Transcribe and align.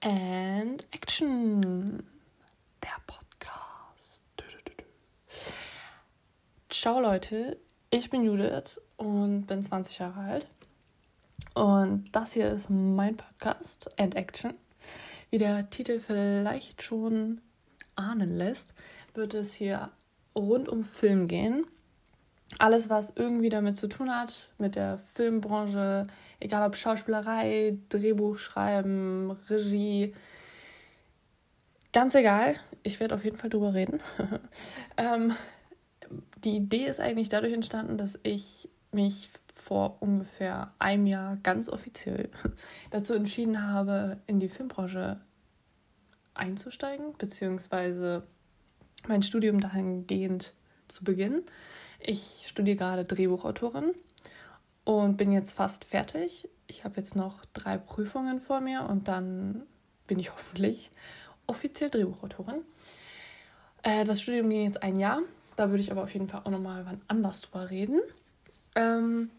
and 0.00 0.86
Action. 0.92 2.02
Der 2.82 2.96
Podcast. 3.06 4.22
Ciao 6.68 7.00
Leute, 7.00 7.58
ich 7.90 8.08
bin 8.08 8.24
Judith 8.24 8.80
und 8.96 9.46
bin 9.46 9.62
20 9.62 9.98
Jahre 9.98 10.20
alt. 10.20 10.46
Und 11.54 12.04
das 12.12 12.34
hier 12.34 12.50
ist 12.50 12.70
mein 12.70 13.16
Podcast 13.16 13.90
and 13.98 14.14
Action. 14.14 14.54
Wie 15.30 15.38
der 15.38 15.70
Titel 15.70 15.98
vielleicht 15.98 16.82
schon 16.82 17.40
ahnen 17.96 18.36
lässt, 18.36 18.74
wird 19.14 19.34
es 19.34 19.54
hier 19.54 19.90
rund 20.36 20.68
um 20.68 20.84
Film 20.84 21.26
gehen 21.26 21.66
alles, 22.56 22.88
was 22.88 23.12
irgendwie 23.14 23.50
damit 23.50 23.76
zu 23.76 23.88
tun 23.88 24.10
hat, 24.10 24.50
mit 24.58 24.74
der 24.74 24.98
Filmbranche, 25.14 26.06
egal 26.40 26.66
ob 26.66 26.76
Schauspielerei, 26.76 27.76
Drehbuch 27.90 28.38
schreiben, 28.38 29.36
Regie, 29.48 30.14
ganz 31.92 32.14
egal. 32.14 32.54
Ich 32.82 33.00
werde 33.00 33.14
auf 33.14 33.24
jeden 33.24 33.36
Fall 33.36 33.50
drüber 33.50 33.74
reden. 33.74 34.00
ähm, 34.96 35.34
die 36.44 36.56
Idee 36.56 36.86
ist 36.86 37.00
eigentlich 37.00 37.28
dadurch 37.28 37.52
entstanden, 37.52 37.98
dass 37.98 38.18
ich 38.22 38.68
mich 38.92 39.28
vor 39.52 39.98
ungefähr 40.00 40.72
einem 40.78 41.06
Jahr 41.06 41.36
ganz 41.42 41.68
offiziell 41.68 42.30
dazu 42.90 43.12
entschieden 43.12 43.66
habe, 43.70 44.18
in 44.26 44.38
die 44.38 44.48
Filmbranche 44.48 45.20
einzusteigen, 46.32 47.12
beziehungsweise 47.18 48.22
mein 49.06 49.22
Studium 49.22 49.60
dahingehend 49.60 50.54
zu 50.88 51.04
beginnen. 51.04 51.42
Ich 51.98 52.44
studiere 52.46 52.76
gerade 52.76 53.04
Drehbuchautorin 53.04 53.92
und 54.84 55.16
bin 55.16 55.32
jetzt 55.32 55.52
fast 55.52 55.84
fertig. 55.84 56.48
Ich 56.66 56.84
habe 56.84 56.96
jetzt 56.96 57.16
noch 57.16 57.44
drei 57.52 57.76
Prüfungen 57.76 58.40
vor 58.40 58.60
mir 58.60 58.86
und 58.88 59.08
dann 59.08 59.62
bin 60.06 60.18
ich 60.18 60.32
hoffentlich 60.34 60.90
offiziell 61.46 61.90
Drehbuchautorin. 61.90 62.62
Äh, 63.82 64.04
das 64.04 64.20
Studium 64.20 64.48
ging 64.48 64.64
jetzt 64.64 64.82
ein 64.82 64.96
Jahr. 64.96 65.20
Da 65.56 65.70
würde 65.70 65.82
ich 65.82 65.90
aber 65.90 66.04
auf 66.04 66.12
jeden 66.12 66.28
Fall 66.28 66.42
auch 66.44 66.50
nochmal 66.50 66.86
wann 66.86 67.00
anders 67.08 67.40
drüber 67.40 67.70
reden. 67.70 68.00
Ähm, 68.76 69.30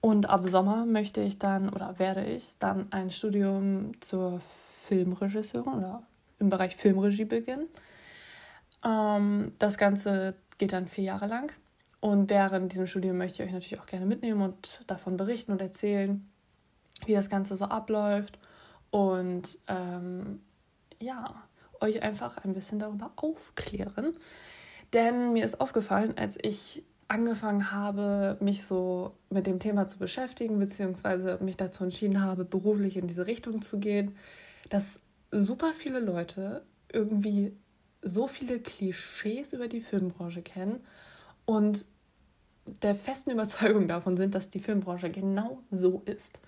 und 0.00 0.28
ab 0.28 0.46
Sommer 0.46 0.86
möchte 0.86 1.20
ich 1.20 1.38
dann 1.38 1.68
oder 1.70 1.98
werde 1.98 2.24
ich 2.24 2.54
dann 2.58 2.90
ein 2.92 3.10
Studium 3.10 3.92
zur 4.00 4.40
Filmregisseurin 4.86 5.74
oder 5.74 6.02
im 6.38 6.48
Bereich 6.48 6.76
Filmregie 6.76 7.24
beginnen. 7.24 7.68
Ähm, 8.84 9.52
das 9.58 9.78
Ganze 9.78 10.34
geht 10.58 10.72
dann 10.72 10.88
vier 10.88 11.04
Jahre 11.04 11.26
lang. 11.26 11.52
Und 12.00 12.30
während 12.30 12.72
diesem 12.72 12.86
Studium 12.86 13.18
möchte 13.18 13.42
ich 13.42 13.48
euch 13.48 13.54
natürlich 13.54 13.80
auch 13.80 13.86
gerne 13.86 14.06
mitnehmen 14.06 14.40
und 14.40 14.80
davon 14.86 15.16
berichten 15.16 15.52
und 15.52 15.60
erzählen, 15.60 16.26
wie 17.04 17.12
das 17.12 17.28
Ganze 17.28 17.56
so 17.56 17.66
abläuft. 17.66 18.38
Und 18.90 19.58
ähm, 19.68 20.40
ja, 20.98 21.42
euch 21.80 22.02
einfach 22.02 22.38
ein 22.38 22.54
bisschen 22.54 22.78
darüber 22.78 23.12
aufklären. 23.16 24.16
Denn 24.92 25.32
mir 25.32 25.44
ist 25.44 25.60
aufgefallen, 25.60 26.14
als 26.16 26.38
ich 26.42 26.84
angefangen 27.06 27.72
habe, 27.72 28.36
mich 28.40 28.64
so 28.64 29.14
mit 29.30 29.46
dem 29.46 29.58
Thema 29.58 29.86
zu 29.86 29.98
beschäftigen, 29.98 30.58
beziehungsweise 30.58 31.38
mich 31.42 31.56
dazu 31.56 31.84
entschieden 31.84 32.22
habe, 32.22 32.44
beruflich 32.44 32.96
in 32.96 33.08
diese 33.08 33.26
Richtung 33.26 33.62
zu 33.62 33.78
gehen, 33.78 34.16
dass 34.68 35.00
super 35.30 35.72
viele 35.76 36.00
Leute 36.00 36.62
irgendwie 36.92 37.52
so 38.02 38.26
viele 38.26 38.60
Klischees 38.60 39.52
über 39.52 39.68
die 39.68 39.80
Filmbranche 39.80 40.42
kennen 40.42 40.80
und 41.50 41.84
der 42.64 42.94
festen 42.94 43.32
Überzeugung 43.32 43.88
davon 43.88 44.16
sind, 44.16 44.36
dass 44.36 44.50
die 44.50 44.60
Filmbranche 44.60 45.10
genau 45.10 45.58
so 45.72 46.02
ist. 46.04 46.38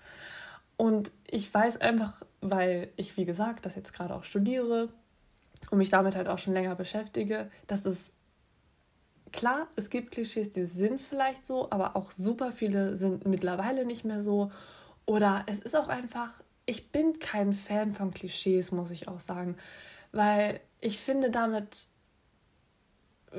Und 0.77 1.11
ich 1.29 1.53
weiß 1.53 1.81
einfach, 1.81 2.23
weil 2.39 2.89
ich, 2.95 3.17
wie 3.17 3.25
gesagt, 3.25 3.65
das 3.65 3.75
jetzt 3.75 3.91
gerade 3.91 4.15
auch 4.15 4.23
studiere 4.23 4.87
und 5.69 5.77
mich 5.77 5.89
damit 5.89 6.15
halt 6.15 6.29
auch 6.29 6.37
schon 6.39 6.53
länger 6.53 6.75
beschäftige, 6.75 7.51
dass 7.67 7.83
es 7.85 8.13
klar, 9.33 9.67
es 9.75 9.89
gibt 9.89 10.11
Klischees, 10.11 10.51
die 10.51 10.63
sind 10.63 11.01
vielleicht 11.01 11.45
so, 11.45 11.69
aber 11.69 11.97
auch 11.97 12.11
super 12.11 12.53
viele 12.53 12.95
sind 12.95 13.25
mittlerweile 13.25 13.85
nicht 13.85 14.05
mehr 14.05 14.23
so. 14.23 14.53
Oder 15.05 15.43
es 15.47 15.59
ist 15.59 15.75
auch 15.75 15.89
einfach, 15.89 16.31
ich 16.65 16.93
bin 16.93 17.19
kein 17.19 17.51
Fan 17.51 17.91
von 17.91 18.11
Klischees, 18.11 18.71
muss 18.71 18.89
ich 18.89 19.09
auch 19.09 19.19
sagen, 19.19 19.57
weil 20.13 20.61
ich 20.79 20.97
finde, 20.97 21.29
damit 21.29 21.87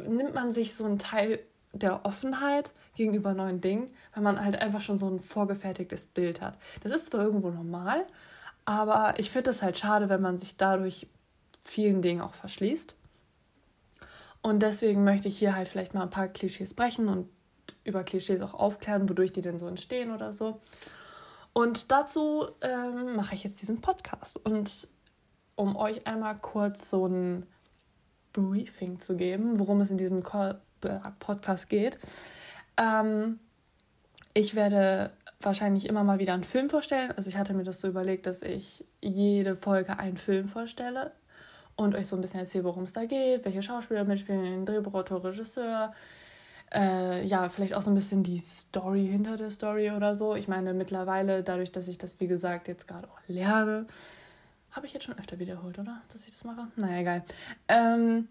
nimmt 0.07 0.35
man 0.35 0.53
sich 0.53 0.75
so 0.75 0.85
einen 0.85 0.99
Teil 0.99 1.41
der 1.75 2.05
Offenheit 2.05 2.73
gegenüber 2.95 3.35
neuen 3.35 3.61
Dingen, 3.61 3.91
weil 4.15 4.23
man 4.23 4.43
halt 4.43 4.57
einfach 4.57 4.81
schon 4.81 4.99
so 4.99 5.09
ein 5.09 5.19
vorgefertigtes 5.19 6.07
Bild 6.07 6.41
hat. 6.41 6.57
Das 6.83 6.93
ist 6.93 7.07
zwar 7.07 7.23
irgendwo 7.23 7.51
normal, 7.51 8.07
aber 8.65 9.15
ich 9.19 9.31
finde 9.31 9.51
es 9.51 9.63
halt 9.63 9.79
schade, 9.79 10.09
wenn 10.09 10.23
man 10.23 10.39
sich 10.39 10.57
dadurch 10.57 11.09
vielen 11.63 12.03
Dingen 12.03 12.21
auch 12.21 12.35
verschließt. 12.35 12.95
Und 14.43 14.63
deswegen 14.63 15.05
möchte 15.05 15.29
ich 15.29 15.39
hier 15.39 15.57
halt 15.57 15.69
vielleicht 15.69 15.95
mal 15.95 16.03
ein 16.03 16.11
paar 16.11 16.29
Klischees 16.29 16.75
brechen 16.75 17.09
und 17.09 17.29
über 17.83 18.05
Klischees 18.05 18.43
auch 18.43 18.55
aufklären, 18.55 19.09
wodurch 19.09 19.33
die 19.33 19.41
denn 19.41 19.59
so 19.59 19.67
entstehen 19.67 20.13
oder 20.13 20.33
so. 20.33 20.61
Und 21.53 21.91
dazu 21.91 22.49
ähm, 22.61 23.17
mache 23.17 23.35
ich 23.35 23.45
jetzt 23.45 23.63
diesen 23.63 23.81
Podcast. 23.81 24.37
Und 24.45 24.89
um 25.57 25.77
euch 25.77 26.07
einmal 26.07 26.37
kurz 26.37 26.91
so 26.91 27.07
ein 27.07 27.47
Briefing 28.33 28.99
zu 28.99 29.17
geben, 29.17 29.59
worum 29.59 29.81
es 29.81 29.91
in 29.91 29.99
diesem 29.99 30.23
Podcast 31.19 31.69
geht. 31.69 31.99
Ähm, 32.77 33.39
ich 34.33 34.55
werde 34.55 35.13
wahrscheinlich 35.41 35.89
immer 35.89 36.05
mal 36.05 36.19
wieder 36.19 36.35
einen 36.35 36.45
Film 36.45 36.71
vorstellen. 36.71 37.13
Also 37.17 37.29
ich 37.29 37.37
hatte 37.37 37.55
mir 37.55 37.65
das 37.65 37.81
so 37.81 37.89
überlegt, 37.89 38.27
dass 38.27 38.43
ich 38.43 38.85
jede 39.01 39.57
Folge 39.57 39.99
einen 39.99 40.17
Film 40.17 40.49
vorstelle 40.49 41.13
und 41.77 41.95
euch 41.95 42.07
so 42.07 42.17
ein 42.17 42.23
bisschen 42.23 42.41
erzähle, 42.41 42.65
worum 42.65 42.85
es 42.85 42.93
da 42.93 43.05
geht, 43.05 43.45
welche 43.45 43.63
Schauspieler 43.63 44.05
mitspielen, 44.05 44.65
Drehbuchautor, 44.65 45.25
Regisseur. 45.25 45.93
Äh, 46.73 47.25
ja, 47.27 47.49
vielleicht 47.49 47.75
auch 47.75 47.83
so 47.83 47.91
ein 47.91 47.95
bisschen 47.95 48.23
die 48.23 48.39
Story 48.39 49.07
hinter 49.07 49.37
der 49.37 49.51
Story 49.51 49.91
oder 49.91 50.15
so. 50.15 50.35
Ich 50.35 50.49
meine, 50.49 50.75
mittlerweile, 50.75 51.43
dadurch, 51.43 51.71
dass 51.71 51.89
ich 51.89 51.99
das, 51.99 52.19
wie 52.21 52.27
gesagt, 52.27 52.69
jetzt 52.69 52.89
gerade 52.89 53.09
auch 53.09 53.19
lerne, 53.29 53.87
habe 54.73 54.87
ich 54.87 54.93
jetzt 54.93 55.05
schon 55.05 55.19
öfter 55.19 55.39
wiederholt, 55.39 55.79
oder? 55.79 56.01
Dass 56.13 56.27
ich 56.27 56.33
das 56.33 56.43
mache? 56.43 56.67
Naja, 56.75 56.99
egal. 56.99 57.25
Ähm, 57.69 58.29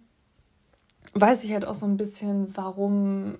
weiß 1.14 1.44
ich 1.44 1.52
halt 1.52 1.66
auch 1.66 1.75
so 1.75 1.86
ein 1.86 1.97
bisschen, 1.97 2.56
warum 2.56 3.38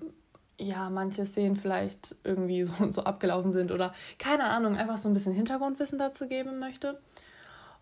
ja 0.58 0.88
manche 0.90 1.26
Szenen 1.26 1.56
vielleicht 1.56 2.14
irgendwie 2.24 2.62
so 2.64 2.82
und 2.82 2.92
so 2.92 3.04
abgelaufen 3.04 3.52
sind 3.52 3.72
oder 3.72 3.92
keine 4.18 4.44
Ahnung, 4.44 4.76
einfach 4.76 4.98
so 4.98 5.08
ein 5.08 5.14
bisschen 5.14 5.32
Hintergrundwissen 5.32 5.98
dazu 5.98 6.28
geben 6.28 6.58
möchte. 6.58 7.00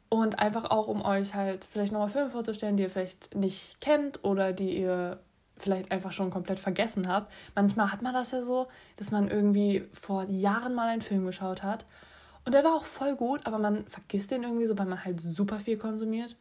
Und 0.08 0.38
einfach 0.38 0.70
auch, 0.70 0.88
um 0.88 1.02
euch 1.02 1.34
halt 1.34 1.64
vielleicht 1.64 1.90
nochmal 1.90 2.10
Filme 2.10 2.30
vorzustellen, 2.30 2.76
die 2.76 2.82
ihr 2.82 2.90
vielleicht 2.90 3.34
nicht 3.34 3.80
kennt 3.80 4.22
oder 4.24 4.52
die 4.52 4.76
ihr 4.78 5.18
vielleicht 5.56 5.90
einfach 5.90 6.12
schon 6.12 6.30
komplett 6.30 6.58
vergessen 6.58 7.08
habt. 7.08 7.32
Manchmal 7.54 7.92
hat 7.92 8.02
man 8.02 8.12
das 8.12 8.32
ja 8.32 8.42
so, 8.42 8.68
dass 8.96 9.10
man 9.10 9.30
irgendwie 9.30 9.84
vor 9.94 10.24
Jahren 10.24 10.74
mal 10.74 10.88
einen 10.88 11.00
Film 11.00 11.24
geschaut 11.24 11.62
hat 11.62 11.86
und 12.44 12.54
der 12.54 12.64
war 12.64 12.74
auch 12.74 12.84
voll 12.84 13.14
gut, 13.14 13.46
aber 13.46 13.58
man 13.58 13.86
vergisst 13.86 14.30
den 14.30 14.42
irgendwie 14.42 14.66
so, 14.66 14.76
weil 14.76 14.86
man 14.86 15.04
halt 15.04 15.20
super 15.20 15.60
viel 15.60 15.76
konsumiert. 15.76 16.36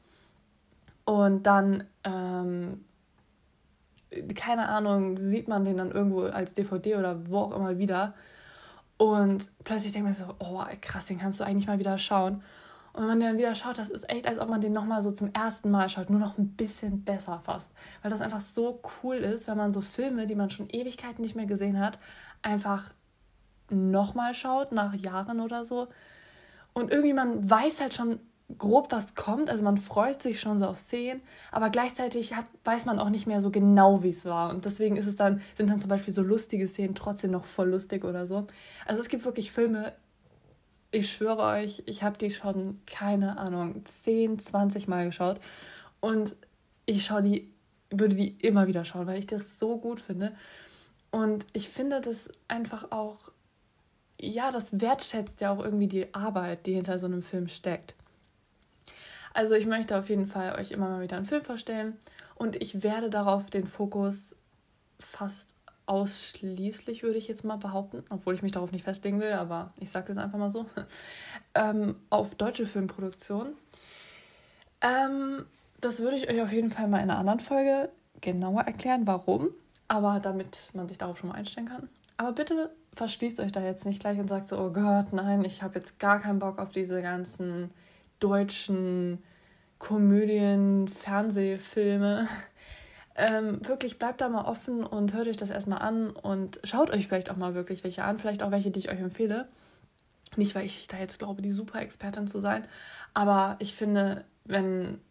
Und 1.06 1.44
dann 1.44 1.84
ähm, 2.04 2.84
keine 4.36 4.68
Ahnung, 4.70 5.18
sieht 5.18 5.48
man 5.48 5.66
den 5.66 5.78
dann 5.78 5.92
irgendwo 5.92 6.22
als 6.24 6.54
DVD 6.54 6.98
oder 6.98 7.30
wo 7.30 7.40
auch 7.40 7.56
immer 7.56 7.78
wieder. 7.78 8.14
Und 8.98 9.50
plötzlich 9.64 9.94
denkt 9.94 10.06
man 10.06 10.14
so, 10.14 10.36
oh 10.40 10.64
krass, 10.82 11.06
den 11.06 11.18
kannst 11.18 11.40
du 11.40 11.44
eigentlich 11.44 11.68
mal 11.68 11.80
wieder 11.80 11.98
schauen. 11.98 12.44
Und 12.94 13.02
wenn 13.02 13.08
man 13.08 13.20
den 13.20 13.38
wieder 13.38 13.56
schaut, 13.56 13.78
das 13.78 13.90
ist 13.90 14.10
echt, 14.10 14.28
als 14.28 14.40
ob 14.40 14.50
man 14.50 14.60
den 14.60 14.74
nochmal 14.74 15.02
so 15.02 15.12
zum 15.12 15.32
ersten 15.34 15.72
Mal 15.72 15.90
schaut, 15.90 16.10
nur 16.10 16.20
noch 16.20 16.38
ein 16.38 16.50
bisschen 16.50 17.04
besser 17.04 17.40
fast. 17.44 17.72
Weil 18.02 18.12
das 18.12 18.22
einfach 18.22 18.42
so 18.42 18.82
cool 19.02 19.16
ist, 19.16 19.48
wenn 19.48 19.58
man 19.58 19.72
so 19.72 19.80
Filme, 19.82 20.26
die 20.26 20.36
man 20.36 20.50
schon 20.50 20.70
Ewigkeiten 20.70 21.22
nicht 21.22 21.36
mehr 21.36 21.46
gesehen 21.46 21.80
hat, 21.80 22.00
einfach 22.42 22.94
nochmal 23.70 24.34
schaut, 24.34 24.74
nach 24.74 24.94
Jahren 24.94 25.40
oder 25.40 25.64
so. 25.64 25.88
Und 26.74 26.92
irgendwie 26.92 27.14
man 27.14 27.50
weiß 27.50 27.80
halt 27.80 27.94
schon 27.94 28.20
grob 28.58 28.92
was 28.92 29.16
kommt. 29.16 29.50
Also 29.50 29.64
man 29.64 29.78
freut 29.78 30.22
sich 30.22 30.40
schon 30.40 30.58
so 30.58 30.66
auf 30.66 30.78
Szenen, 30.78 31.22
aber 31.52 31.70
gleichzeitig 31.70 32.36
hat, 32.36 32.46
weiß 32.64 32.86
man 32.86 33.00
auch 33.00 33.10
nicht 33.10 33.28
mehr 33.28 33.42
so 33.42 33.52
genau, 33.52 34.04
wie 34.04 34.10
es 34.10 34.26
war. 34.26 34.50
Und 34.50 34.66
deswegen 34.66 34.98
ist 34.98 35.08
es 35.08 35.16
dann, 35.16 35.42
sind 35.56 35.70
dann 35.70 35.80
zum 35.80 35.90
Beispiel 35.90 36.14
so 36.14 36.22
lustige 36.22 36.68
Szenen 36.68 36.96
trotzdem 36.96 37.32
noch 37.32 37.46
voll 37.46 37.70
lustig 37.70 38.04
oder 38.04 38.28
so. 38.28 38.46
Also 38.86 39.02
es 39.02 39.10
gibt 39.10 39.26
wirklich 39.26 39.52
Filme, 39.52 39.94
ich 40.92 41.12
schwöre 41.12 41.44
euch, 41.44 41.84
ich 41.86 42.04
habe 42.04 42.18
die 42.18 42.30
schon, 42.30 42.80
keine 42.86 43.38
Ahnung, 43.38 43.84
10, 43.86 44.40
20 44.40 44.88
Mal 44.88 45.06
geschaut. 45.06 45.40
Und 46.00 46.36
ich 46.86 47.06
schaue 47.06 47.24
die, 47.24 47.54
würde 47.90 48.16
die 48.16 48.36
immer 48.40 48.68
wieder 48.68 48.86
schauen, 48.86 49.08
weil 49.08 49.20
ich 49.20 49.28
das 49.28 49.58
so 49.58 49.78
gut 49.78 50.00
finde. 50.00 50.34
Und 51.10 51.46
ich 51.54 51.70
finde 51.70 52.02
das 52.02 52.30
einfach 52.48 52.92
auch, 52.92 53.32
ja, 54.20 54.52
das 54.52 54.80
wertschätzt 54.80 55.42
ja 55.42 55.52
auch 55.52 55.64
irgendwie 55.64 55.88
die 55.88 56.14
Arbeit, 56.14 56.66
die 56.66 56.74
hinter 56.74 57.00
so 57.00 57.08
einem 57.08 57.22
Film 57.22 57.48
steckt. 57.48 57.96
Also 59.34 59.56
ich 59.56 59.66
möchte 59.66 59.98
auf 59.98 60.10
jeden 60.10 60.28
Fall 60.28 60.60
euch 60.60 60.72
immer 60.72 60.90
mal 60.90 61.02
wieder 61.02 61.18
einen 61.18 61.26
Film 61.26 61.44
vorstellen 61.44 61.98
und 62.36 62.56
ich 62.62 62.84
werde 62.84 63.10
darauf 63.10 63.50
den 63.50 63.68
Fokus 63.68 64.36
fast 65.00 65.56
ausschließlich, 65.86 67.04
würde 67.04 67.18
ich 67.18 67.28
jetzt 67.28 67.44
mal 67.44 67.58
behaupten, 67.58 68.04
obwohl 68.10 68.34
ich 68.34 68.44
mich 68.44 68.52
darauf 68.52 68.72
nicht 68.72 68.84
festlegen 68.84 69.20
will, 69.20 69.34
aber 69.34 69.74
ich 69.80 69.90
sage 69.90 70.12
es 70.12 70.18
einfach 70.18 70.38
mal 70.38 70.52
so, 70.52 70.66
ähm, 71.56 71.96
auf 72.10 72.36
deutsche 72.36 72.66
Filmproduktion. 72.66 73.50
Ähm, 74.82 75.46
das 75.80 76.00
würde 76.00 76.18
ich 76.18 76.30
euch 76.30 76.42
auf 76.42 76.52
jeden 76.52 76.70
Fall 76.70 76.88
mal 76.88 76.98
in 76.98 77.10
einer 77.10 77.18
anderen 77.18 77.40
Folge 77.40 77.90
genauer 78.22 78.62
erklären, 78.62 79.06
warum. 79.06 79.50
Aber 79.88 80.20
damit 80.22 80.70
man 80.74 80.88
sich 80.88 80.98
darauf 80.98 81.18
schon 81.18 81.30
mal 81.30 81.36
einstellen 81.36 81.68
kann. 81.68 81.90
Aber 82.16 82.32
bitte 82.32 82.70
verschließt 82.94 83.40
euch 83.40 83.52
da 83.52 83.62
jetzt 83.62 83.86
nicht 83.86 84.00
gleich 84.00 84.20
und 84.20 84.30
sagt 84.30 84.48
so, 84.48 84.58
oh 84.58 84.70
Gott, 84.70 85.12
nein, 85.12 85.44
ich 85.44 85.64
habe 85.64 85.80
jetzt 85.80 86.00
gar 86.00 86.20
keinen 86.20 86.40
Bock 86.40 86.60
auf 86.60 86.70
diese 86.70 87.02
ganzen 87.02 87.72
deutschen 88.22 89.22
Komödien, 89.80 90.88
Fernsehfilme. 90.88 92.28
Ähm, 93.14 93.60
wirklich 93.68 94.00
bleibt 94.00 94.22
da 94.22 94.30
mal 94.30 94.46
offen 94.46 94.86
und 94.86 95.14
hört 95.14 95.28
euch 95.28 95.36
das 95.36 95.50
erstmal 95.50 95.82
an 95.82 96.12
und 96.12 96.62
schaut 96.64 96.92
euch 96.92 97.08
vielleicht 97.08 97.30
auch 97.30 97.36
mal 97.36 97.54
wirklich 97.56 97.84
welche 97.84 98.06
an, 98.06 98.20
vielleicht 98.20 98.42
auch 98.42 98.52
welche, 98.52 98.72
die 98.72 98.80
ich 98.80 98.90
euch 98.90 99.00
empfehle. 99.00 99.50
Nicht, 100.38 100.56
weil 100.56 100.66
ich 100.66 100.88
da 100.88 100.98
jetzt 100.98 101.20
glaube, 101.20 101.42
die 101.42 101.52
Super-Expertin 101.52 102.28
zu 102.28 102.40
sein, 102.40 102.66
aber 103.14 103.58
ich 103.60 103.76
finde, 103.76 104.24
wenn 104.46 105.02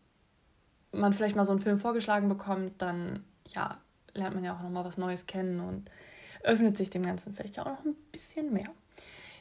man 0.92 1.12
vielleicht 1.12 1.36
mal 1.36 1.44
so 1.44 1.52
einen 1.52 1.60
Film 1.60 1.78
vorgeschlagen 1.78 2.30
bekommt, 2.30 2.80
dann 2.80 3.22
ja, 3.46 3.76
lernt 4.14 4.34
man 4.34 4.44
ja 4.44 4.56
auch 4.56 4.62
nochmal 4.62 4.86
was 4.86 4.96
Neues 4.96 5.26
kennen 5.26 5.60
und 5.60 5.90
öffnet 6.42 6.78
sich 6.78 6.88
dem 6.88 7.02
Ganzen 7.02 7.34
vielleicht 7.34 7.58
auch 7.60 7.66
noch 7.66 7.84
ein 7.84 7.94
bisschen 8.12 8.50
mehr. 8.52 8.70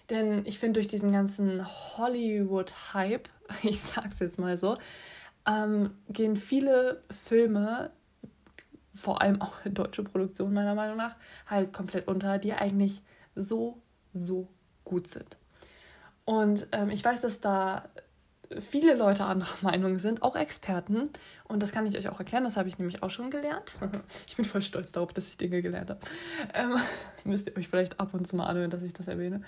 Denn 0.09 0.45
ich 0.45 0.59
finde, 0.59 0.79
durch 0.79 0.87
diesen 0.87 1.11
ganzen 1.11 1.65
Hollywood-Hype, 1.97 3.29
ich 3.63 3.79
sag's 3.79 4.19
jetzt 4.19 4.39
mal 4.39 4.57
so, 4.57 4.77
ähm, 5.47 5.91
gehen 6.09 6.35
viele 6.35 7.03
Filme, 7.25 7.91
vor 8.93 9.21
allem 9.21 9.41
auch 9.41 9.61
deutsche 9.65 10.03
Produktionen 10.03 10.53
meiner 10.53 10.75
Meinung 10.75 10.97
nach, 10.97 11.15
halt 11.47 11.73
komplett 11.73 12.07
unter, 12.07 12.37
die 12.37 12.53
eigentlich 12.53 13.01
so, 13.35 13.81
so 14.13 14.47
gut 14.83 15.07
sind. 15.07 15.37
Und 16.25 16.67
ähm, 16.73 16.89
ich 16.89 17.03
weiß, 17.03 17.21
dass 17.21 17.39
da 17.39 17.89
viele 18.59 18.95
Leute 18.95 19.25
anderer 19.25 19.55
Meinung 19.61 19.99
sind, 19.99 20.23
auch 20.23 20.35
Experten. 20.35 21.09
Und 21.47 21.61
das 21.61 21.71
kann 21.71 21.85
ich 21.85 21.97
euch 21.97 22.09
auch 22.09 22.19
erklären, 22.19 22.43
das 22.43 22.57
habe 22.57 22.69
ich 22.69 22.77
nämlich 22.77 23.03
auch 23.03 23.09
schon 23.09 23.31
gelernt. 23.31 23.75
Ich 24.27 24.35
bin 24.35 24.45
voll 24.45 24.61
stolz 24.61 24.91
darauf, 24.91 25.13
dass 25.13 25.27
ich 25.27 25.37
Dinge 25.37 25.61
gelernt 25.61 25.89
habe. 25.89 25.99
Ähm, 26.53 26.75
müsst 27.23 27.47
ihr 27.47 27.57
euch 27.57 27.67
vielleicht 27.67 27.99
ab 27.99 28.13
und 28.13 28.25
zu 28.25 28.35
mal 28.35 28.45
anhören, 28.45 28.69
dass 28.69 28.83
ich 28.83 28.93
das 28.93 29.07
erwähne. 29.07 29.41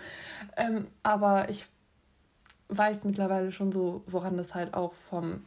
Ähm, 0.57 0.87
aber 1.03 1.49
ich 1.49 1.65
weiß 2.69 3.05
mittlerweile 3.05 3.51
schon 3.51 3.71
so, 3.71 4.03
woran 4.07 4.37
das 4.37 4.55
halt 4.55 4.73
auch 4.73 4.93
vom 4.93 5.45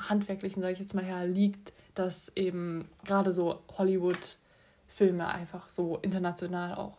Handwerklichen, 0.00 0.62
sage 0.62 0.74
ich 0.74 0.80
jetzt 0.80 0.94
mal 0.94 1.04
her, 1.04 1.26
liegt, 1.26 1.72
dass 1.94 2.32
eben 2.34 2.88
gerade 3.04 3.32
so 3.32 3.62
Hollywood-Filme 3.78 5.28
einfach 5.28 5.68
so 5.68 5.98
international 5.98 6.74
auch 6.74 6.98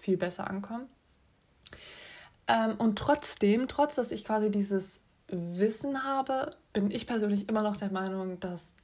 viel 0.00 0.16
besser 0.16 0.48
ankommen. 0.48 0.86
Ähm, 2.48 2.74
und 2.78 2.98
trotzdem, 2.98 3.68
trotz 3.68 3.96
dass 3.96 4.12
ich 4.12 4.24
quasi 4.24 4.50
dieses 4.50 5.00
Wissen 5.28 6.04
habe, 6.04 6.56
bin 6.72 6.90
ich 6.90 7.06
persönlich 7.06 7.48
immer 7.48 7.62
noch 7.62 7.76
der 7.76 7.90
Meinung, 7.90 8.38
dass 8.40 8.74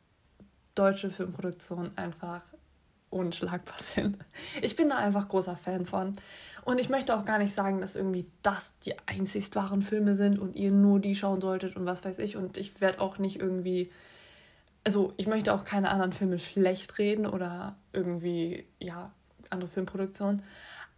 deutsche 0.74 1.10
Filmproduktionen 1.10 1.96
einfach 1.96 2.42
unschlagbar 3.10 3.76
sind. 3.94 4.16
Ich 4.60 4.74
bin 4.74 4.88
da 4.88 4.96
einfach 4.96 5.28
großer 5.28 5.56
Fan 5.56 5.86
von. 5.86 6.16
Und 6.64 6.80
ich 6.80 6.88
möchte 6.88 7.16
auch 7.16 7.24
gar 7.24 7.38
nicht 7.38 7.54
sagen, 7.54 7.80
dass 7.80 7.96
irgendwie 7.96 8.26
das 8.42 8.72
die 8.80 8.94
einzigst 9.06 9.54
wahren 9.56 9.82
Filme 9.82 10.14
sind 10.14 10.38
und 10.38 10.56
ihr 10.56 10.70
nur 10.70 11.00
die 11.00 11.14
schauen 11.14 11.40
solltet 11.40 11.76
und 11.76 11.86
was 11.86 12.04
weiß 12.04 12.18
ich. 12.20 12.36
Und 12.36 12.56
ich 12.56 12.80
werde 12.80 13.00
auch 13.00 13.18
nicht 13.18 13.40
irgendwie. 13.40 13.90
Also, 14.84 15.12
ich 15.16 15.28
möchte 15.28 15.54
auch 15.54 15.64
keine 15.64 15.90
anderen 15.90 16.12
Filme 16.12 16.40
schlecht 16.40 16.98
reden 16.98 17.26
oder 17.26 17.76
irgendwie, 17.92 18.66
ja, 18.80 19.12
andere 19.50 19.70
Filmproduktionen. 19.70 20.42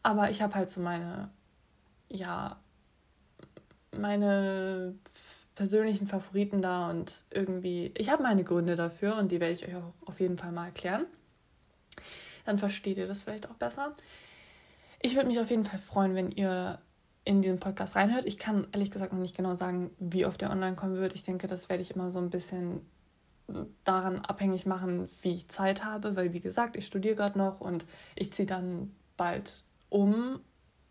Aber 0.02 0.30
ich 0.30 0.40
habe 0.40 0.54
halt 0.54 0.70
so 0.70 0.80
meine, 0.80 1.28
ja, 2.08 2.56
meine 4.00 4.94
persönlichen 5.54 6.06
Favoriten 6.06 6.62
da 6.62 6.90
und 6.90 7.24
irgendwie, 7.30 7.92
ich 7.96 8.10
habe 8.10 8.22
meine 8.22 8.44
Gründe 8.44 8.76
dafür 8.76 9.16
und 9.16 9.30
die 9.30 9.40
werde 9.40 9.54
ich 9.54 9.66
euch 9.66 9.76
auch 9.76 9.92
auf 10.06 10.20
jeden 10.20 10.36
Fall 10.36 10.52
mal 10.52 10.66
erklären. 10.66 11.06
Dann 12.44 12.58
versteht 12.58 12.98
ihr 12.98 13.06
das 13.06 13.22
vielleicht 13.22 13.48
auch 13.48 13.54
besser. 13.54 13.94
Ich 15.00 15.14
würde 15.14 15.28
mich 15.28 15.38
auf 15.38 15.50
jeden 15.50 15.64
Fall 15.64 15.78
freuen, 15.78 16.14
wenn 16.14 16.30
ihr 16.30 16.80
in 17.24 17.40
diesen 17.40 17.60
Podcast 17.60 17.96
reinhört. 17.96 18.26
Ich 18.26 18.38
kann 18.38 18.66
ehrlich 18.72 18.90
gesagt 18.90 19.12
noch 19.12 19.20
nicht 19.20 19.36
genau 19.36 19.54
sagen, 19.54 19.90
wie 19.98 20.26
oft 20.26 20.40
der 20.40 20.50
online 20.50 20.76
kommen 20.76 20.96
wird. 20.96 21.14
Ich 21.14 21.22
denke, 21.22 21.46
das 21.46 21.68
werde 21.68 21.82
ich 21.82 21.94
immer 21.94 22.10
so 22.10 22.18
ein 22.18 22.30
bisschen 22.30 22.80
daran 23.84 24.20
abhängig 24.20 24.66
machen, 24.66 25.06
wie 25.22 25.32
ich 25.32 25.48
Zeit 25.48 25.84
habe, 25.84 26.16
weil 26.16 26.32
wie 26.32 26.40
gesagt, 26.40 26.76
ich 26.76 26.86
studiere 26.86 27.14
gerade 27.14 27.38
noch 27.38 27.60
und 27.60 27.84
ich 28.14 28.32
ziehe 28.32 28.46
dann 28.46 28.94
bald 29.16 29.64
um, 29.90 30.40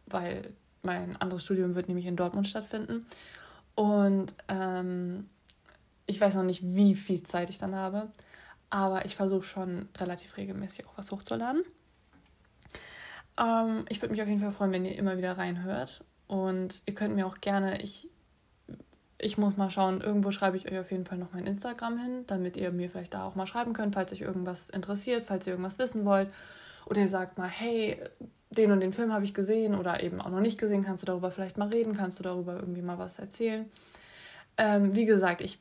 weil 0.06 0.54
mein 0.84 1.16
anderes 1.18 1.44
Studium 1.44 1.76
wird 1.76 1.88
nämlich 1.88 2.06
in 2.06 2.16
Dortmund 2.16 2.48
stattfinden. 2.48 3.06
Und 3.76 4.34
ähm, 4.50 5.30
ich 6.06 6.20
weiß 6.20 6.36
noch 6.36 6.44
nicht, 6.44 6.62
wie 6.64 6.96
viel 6.96 7.24
Zeit 7.24 7.50
ich 7.50 7.58
dann 7.58 7.76
habe, 7.76 8.10
aber 8.70 9.06
ich 9.06 9.16
versuche 9.16 9.44
schon 9.44 9.88
relativ 9.98 10.38
regelmäßig 10.38 10.86
auch 10.86 10.98
was 10.98 11.12
hochzuladen. 11.12 11.64
Ähm, 13.40 13.86
ich 13.90 14.02
würde 14.02 14.12
mich 14.12 14.22
auf 14.22 14.28
jeden 14.28 14.42
Fall 14.42 14.52
freuen, 14.52 14.72
wenn 14.72 14.86
ihr 14.86 14.98
immer 14.98 15.18
wieder 15.18 15.38
reinhört. 15.38 16.04
Und 16.28 16.82
ihr 16.86 16.94
könnt 16.94 17.16
mir 17.16 17.26
auch 17.26 17.40
gerne, 17.42 17.82
ich, 17.82 18.10
ich 19.18 19.38
muss 19.38 19.58
mal 19.58 19.70
schauen, 19.70 20.02
irgendwo 20.02 20.32
schreibe 20.32 20.58
ich 20.58 20.70
euch 20.72 20.80
auf 20.80 20.92
jeden 20.92 21.06
Fall 21.06 21.18
noch 21.18 21.34
mein 21.34 21.48
Instagram 21.48 21.98
hin, 21.98 22.24
damit 22.28 22.58
ihr 22.58 22.72
mir 22.72 22.90
vielleicht 22.90 23.14
da 23.14 23.26
auch 23.26 23.36
mal 23.36 23.48
schreiben 23.48 23.74
könnt, 23.74 23.96
falls 23.96 24.12
euch 24.12 24.22
irgendwas 24.22 24.70
interessiert, 24.70 25.26
falls 25.26 25.48
ihr 25.48 25.54
irgendwas 25.54 25.80
wissen 25.80 26.06
wollt. 26.06 26.30
Oder 26.86 27.02
ihr 27.02 27.10
sagt 27.10 27.38
mal, 27.38 27.50
hey, 27.50 27.98
den 28.58 28.72
und 28.72 28.80
den 28.80 28.94
Film 28.94 29.14
habe 29.14 29.26
ich 29.26 29.34
gesehen 29.34 29.76
oder 29.76 30.04
eben 30.04 30.22
auch 30.22 30.30
noch 30.30 30.40
nicht 30.40 30.58
gesehen, 30.58 30.84
kannst 30.84 31.04
du 31.04 31.06
darüber 31.06 31.32
vielleicht 31.32 31.58
mal 31.58 31.70
reden, 31.70 31.96
kannst 31.96 32.20
du 32.20 32.24
darüber 32.24 32.56
irgendwie 32.56 32.82
mal 32.82 32.98
was 32.98 33.20
erzählen. 33.20 33.70
Ähm, 34.58 34.96
wie 34.96 35.06
gesagt, 35.06 35.42
ich 35.42 35.60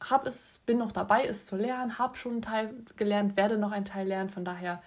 hab 0.00 0.26
es, 0.26 0.60
bin 0.64 0.78
noch 0.78 0.92
dabei, 0.92 1.24
es 1.24 1.46
zu 1.46 1.56
lernen, 1.56 1.98
habe 1.98 2.16
schon 2.16 2.32
einen 2.32 2.42
Teil 2.42 2.74
gelernt, 2.96 3.36
werde 3.36 3.58
noch 3.58 3.72
einen 3.72 3.84
Teil 3.84 4.06
lernen. 4.06 4.28
Von 4.28 4.44
daher, 4.44 4.82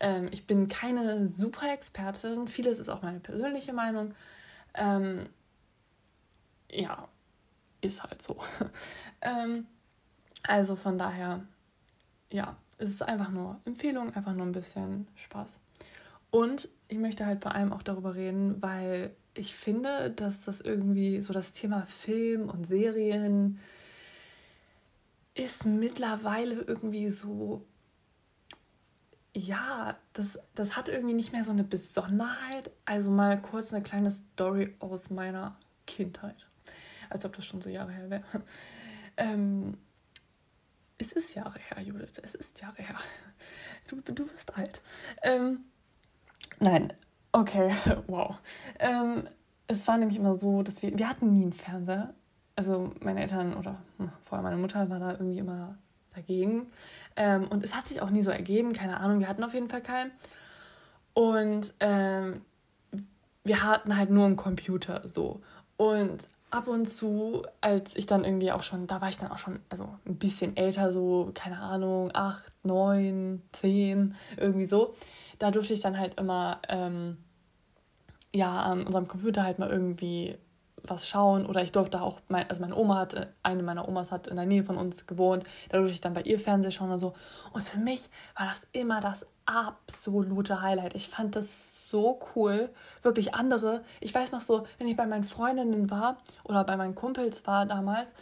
ähm, 0.00 0.28
ich 0.32 0.46
bin 0.46 0.68
keine 0.68 1.26
super 1.26 1.72
Expertin. 1.72 2.48
Vieles 2.48 2.78
ist 2.78 2.88
auch 2.88 3.02
meine 3.02 3.20
persönliche 3.20 3.72
Meinung. 3.72 4.14
Ähm, 4.74 5.28
ja, 6.70 7.08
ist 7.80 8.02
halt 8.02 8.20
so. 8.20 8.36
ähm, 9.22 9.66
also 10.42 10.76
von 10.76 10.98
daher, 10.98 11.40
ja, 12.30 12.56
es 12.78 12.90
ist 12.90 13.02
einfach 13.02 13.30
nur 13.30 13.60
Empfehlung, 13.64 14.14
einfach 14.14 14.34
nur 14.34 14.46
ein 14.46 14.52
bisschen 14.52 15.08
Spaß. 15.16 15.58
Und 16.30 16.68
ich 16.88 16.98
möchte 16.98 17.26
halt 17.26 17.42
vor 17.42 17.54
allem 17.54 17.72
auch 17.72 17.82
darüber 17.82 18.14
reden, 18.14 18.60
weil 18.62 19.14
ich 19.34 19.54
finde, 19.54 20.10
dass 20.10 20.44
das 20.44 20.60
irgendwie 20.60 21.22
so 21.22 21.32
das 21.32 21.52
Thema 21.52 21.86
Film 21.86 22.48
und 22.48 22.66
Serien 22.66 23.58
ist 25.34 25.64
mittlerweile 25.64 26.62
irgendwie 26.62 27.10
so, 27.10 27.64
ja, 29.34 29.96
das, 30.12 30.38
das 30.54 30.76
hat 30.76 30.88
irgendwie 30.88 31.14
nicht 31.14 31.32
mehr 31.32 31.44
so 31.44 31.52
eine 31.52 31.64
Besonderheit. 31.64 32.70
Also 32.84 33.10
mal 33.10 33.40
kurz 33.40 33.72
eine 33.72 33.82
kleine 33.82 34.10
Story 34.10 34.74
aus 34.80 35.10
meiner 35.10 35.56
Kindheit. 35.86 36.48
Als 37.08 37.24
ob 37.24 37.34
das 37.36 37.46
schon 37.46 37.60
so 37.60 37.70
Jahre 37.70 37.92
her 37.92 38.10
wäre. 38.10 38.24
Ähm, 39.16 39.76
es 40.96 41.12
ist 41.12 41.34
Jahre 41.34 41.58
her, 41.58 41.82
Judith. 41.82 42.20
Es 42.22 42.34
ist 42.34 42.60
Jahre 42.60 42.82
her. 42.82 42.96
Du, 43.88 44.00
du 44.00 44.30
wirst 44.30 44.56
alt. 44.56 44.80
Ähm, 45.22 45.64
Nein, 46.60 46.92
okay, 47.32 47.74
wow. 48.06 48.36
Ähm, 48.78 49.24
es 49.66 49.86
war 49.88 49.98
nämlich 49.98 50.18
immer 50.18 50.34
so, 50.34 50.62
dass 50.62 50.82
wir, 50.82 50.96
wir 50.96 51.08
hatten 51.08 51.32
nie 51.32 51.42
einen 51.42 51.52
Fernseher. 51.52 52.14
Also 52.54 52.92
meine 53.00 53.22
Eltern 53.22 53.54
oder 53.54 53.76
hm, 53.96 54.10
vor 54.22 54.36
allem 54.36 54.44
meine 54.44 54.60
Mutter 54.60 54.90
war 54.90 54.98
da 54.98 55.12
irgendwie 55.12 55.38
immer 55.38 55.78
dagegen. 56.14 56.66
Ähm, 57.16 57.48
und 57.48 57.64
es 57.64 57.74
hat 57.74 57.88
sich 57.88 58.02
auch 58.02 58.10
nie 58.10 58.22
so 58.22 58.30
ergeben, 58.30 58.74
keine 58.74 59.00
Ahnung, 59.00 59.20
wir 59.20 59.28
hatten 59.28 59.44
auf 59.44 59.54
jeden 59.54 59.68
Fall 59.68 59.80
keinen. 59.80 60.10
Und 61.14 61.72
ähm, 61.80 62.42
wir 63.44 63.62
hatten 63.62 63.96
halt 63.96 64.10
nur 64.10 64.26
einen 64.26 64.36
Computer 64.36 65.06
so. 65.08 65.40
Und 65.78 66.28
ab 66.50 66.66
und 66.66 66.86
zu, 66.86 67.42
als 67.60 67.96
ich 67.96 68.06
dann 68.06 68.24
irgendwie 68.24 68.52
auch 68.52 68.62
schon, 68.62 68.86
da 68.86 69.00
war 69.00 69.08
ich 69.08 69.16
dann 69.16 69.30
auch 69.30 69.38
schon, 69.38 69.60
also 69.70 69.88
ein 70.06 70.16
bisschen 70.16 70.56
älter, 70.56 70.92
so, 70.92 71.30
keine 71.32 71.60
Ahnung, 71.60 72.10
acht, 72.12 72.52
neun, 72.64 73.42
zehn, 73.52 74.14
irgendwie 74.36 74.66
so 74.66 74.94
da 75.40 75.50
durfte 75.50 75.72
ich 75.74 75.80
dann 75.80 75.98
halt 75.98 76.20
immer 76.20 76.60
ähm, 76.68 77.16
ja 78.32 78.62
an 78.62 78.86
unserem 78.86 79.08
Computer 79.08 79.42
halt 79.42 79.58
mal 79.58 79.68
irgendwie 79.68 80.38
was 80.84 81.08
schauen 81.08 81.46
oder 81.46 81.62
ich 81.62 81.72
durfte 81.72 82.00
auch, 82.00 82.20
mein, 82.28 82.48
also 82.48 82.60
meine 82.60 82.76
Oma 82.76 82.98
hat, 82.98 83.28
eine 83.42 83.62
meiner 83.62 83.88
Omas 83.88 84.12
hat 84.12 84.28
in 84.28 84.36
der 84.36 84.46
Nähe 84.46 84.64
von 84.64 84.76
uns 84.76 85.06
gewohnt, 85.06 85.44
da 85.68 85.78
durfte 85.78 85.94
ich 85.94 86.00
dann 86.00 86.14
bei 86.14 86.22
ihr 86.22 86.38
Fernsehen 86.38 86.72
schauen 86.72 86.90
und 86.90 86.98
so. 86.98 87.14
Und 87.52 87.62
für 87.62 87.78
mich 87.78 88.08
war 88.36 88.46
das 88.46 88.66
immer 88.72 89.00
das 89.00 89.26
absolute 89.46 90.62
Highlight. 90.62 90.94
Ich 90.94 91.08
fand 91.08 91.36
das 91.36 91.88
so 91.90 92.20
cool. 92.34 92.70
Wirklich 93.02 93.34
andere, 93.34 93.82
ich 94.00 94.14
weiß 94.14 94.32
noch 94.32 94.40
so, 94.40 94.66
wenn 94.78 94.86
ich 94.86 94.96
bei 94.96 95.06
meinen 95.06 95.24
Freundinnen 95.24 95.90
war 95.90 96.18
oder 96.44 96.64
bei 96.64 96.76
meinen 96.76 96.94
Kumpels 96.94 97.46
war 97.46 97.66
damals, 97.66 98.14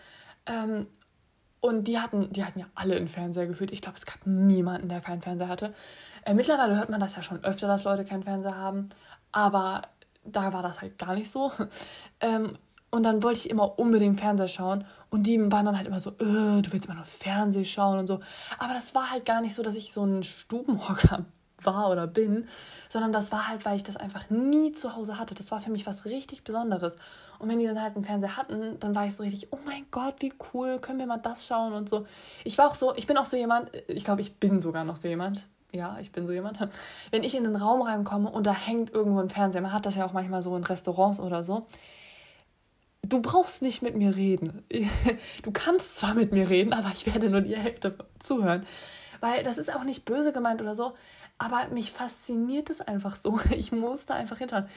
ähm, 0.47 0.87
und 1.61 1.85
die 1.85 1.99
hatten, 1.99 2.33
die 2.33 2.45
hatten 2.45 2.61
ja 2.61 2.67
alle 2.75 2.97
einen 2.97 3.09
Fernseher 3.09 3.47
gefühlt. 3.47 3.73
Ich 3.73 3.83
glaube, 3.83 3.99
es 3.99 4.07
gab 4.07 4.27
niemanden, 4.27 4.89
der 4.89 5.01
keinen 5.01 5.23
Fernseher 5.23 5.49
hatte. 5.49 5.73
Äh, 6.25 6.35
mittlerweile 6.35 6.77
hört 6.77 6.89
man 6.91 7.01
das 7.01 7.17
ja 7.17 7.23
schon 7.23 7.43
öfter, 7.45 7.67
dass 7.67 7.85
Leute 7.85 8.05
keinen 8.05 8.23
Fernseher 8.23 8.57
haben. 8.57 8.89
Aber 9.33 9.83
da 10.25 10.53
war 10.53 10.63
das 10.63 10.81
halt 10.81 10.99
gar 10.99 11.15
nicht 11.15 11.31
so. 11.31 11.53
Ähm, 12.21 12.59
Und 12.91 13.03
dann 13.05 13.23
wollte 13.23 13.39
ich 13.41 13.51
immer 13.51 13.79
unbedingt 13.79 14.19
Fernseher 14.21 14.49
schauen. 14.49 14.85
Und 15.11 15.25
die 15.25 15.39
waren 15.53 15.67
dann 15.67 15.77
halt 15.77 15.87
immer 15.87 16.01
so, 16.01 16.11
äh, 16.11 16.63
du 16.63 16.73
willst 16.73 16.87
immer 16.87 16.95
nur 16.95 17.05
Fernsehen 17.05 17.65
schauen 17.65 17.99
und 17.99 18.07
so. 18.07 18.19
Aber 18.59 18.73
das 18.75 18.95
war 18.95 19.11
halt 19.11 19.25
gar 19.25 19.41
nicht 19.41 19.55
so, 19.55 19.63
dass 19.63 19.75
ich 19.77 19.93
so 19.93 20.05
ein 20.05 20.23
Stubenhocker 20.23 21.25
war 21.63 21.91
oder 21.91 22.07
bin, 22.07 22.47
sondern 22.89 23.13
das 23.13 23.33
war 23.33 23.49
halt, 23.49 23.65
weil 23.65 23.77
ich 23.77 23.85
das 23.85 23.97
einfach 23.97 24.31
nie 24.31 24.73
zu 24.73 24.95
Hause 24.95 25.19
hatte. 25.19 25.35
Das 25.35 25.51
war 25.51 25.61
für 25.61 25.71
mich 25.71 25.87
was 25.87 26.05
richtig 26.05 26.45
Besonderes. 26.45 26.97
Und 27.39 27.49
wenn 27.49 27.59
die 27.59 27.67
dann 27.67 27.81
halt 27.81 27.95
einen 27.95 28.05
Fernseher 28.05 28.37
hatten, 28.37 28.79
dann 28.81 28.95
war 28.95 29.07
ich 29.07 29.15
so 29.15 29.23
richtig, 29.23 29.49
oh 29.53 29.59
mein 29.65 29.87
Gott, 29.91 30.17
wie 30.21 30.33
cool, 30.53 30.79
können 30.79 30.99
wir 30.99 31.07
mal 31.07 31.19
das 31.19 31.47
schauen 31.47 31.73
und 31.73 31.89
so. 31.89 32.07
Ich 32.45 32.59
war 32.59 32.69
auch 32.69 32.75
so, 32.75 32.95
ich 32.97 33.07
bin 33.07 33.17
auch 33.17 33.27
so 33.27 33.37
jemand, 33.37 33.71
ich 33.87 34.05
glaube, 34.05 34.21
ich 34.21 34.37
bin 34.37 34.61
sogar 34.61 34.85
noch 34.85 34.97
so 34.97 35.09
jemand. 35.09 35.47
Ja, 35.73 35.99
ich 36.01 36.13
bin 36.13 36.27
so 36.27 36.33
jemand. 36.33 36.59
Wenn 37.11 37.25
ich 37.25 37.35
in 37.37 37.45
den 37.45 37.57
Raum 37.57 37.83
reinkomme 37.83 38.31
und 38.31 38.47
da 38.47 38.55
hängt 38.55 38.93
irgendwo 38.93 39.21
ein 39.21 39.29
Fernseher, 39.29 39.61
man 39.61 39.73
hat 39.73 39.87
das 39.87 39.97
ja 39.97 40.07
auch 40.07 40.13
manchmal 40.13 40.43
so 40.43 40.57
in 40.57 40.65
Restaurants 40.65 41.21
oder 41.21 41.45
so, 41.45 41.67
du 43.03 43.21
brauchst 43.21 43.63
nicht 43.63 43.83
mit 43.83 43.97
mir 43.97 44.17
reden. 44.17 44.65
Du 45.43 45.51
kannst 45.53 45.99
zwar 45.99 46.15
mit 46.15 46.33
mir 46.33 46.51
reden, 46.51 46.73
aber 46.73 46.91
ich 46.93 47.07
werde 47.07 47.31
nur 47.31 47.41
die 47.41 47.57
Hälfte 47.57 47.97
zuhören. 48.19 48.67
Weil 49.21 49.43
das 49.43 49.59
ist 49.59 49.75
auch 49.75 49.85
nicht 49.85 50.05
böse 50.05 50.33
gemeint 50.33 50.61
oder 50.61 50.75
so, 50.75 50.95
aber 51.39 51.69
mich 51.69 51.93
fasziniert 51.93 52.71
es 52.71 52.81
einfach 52.81 53.17
so. 53.17 53.39
Ich 53.51 53.73
muss 53.73 54.07
da 54.07 54.15
einfach 54.15 54.39
hinter. 54.39 54.69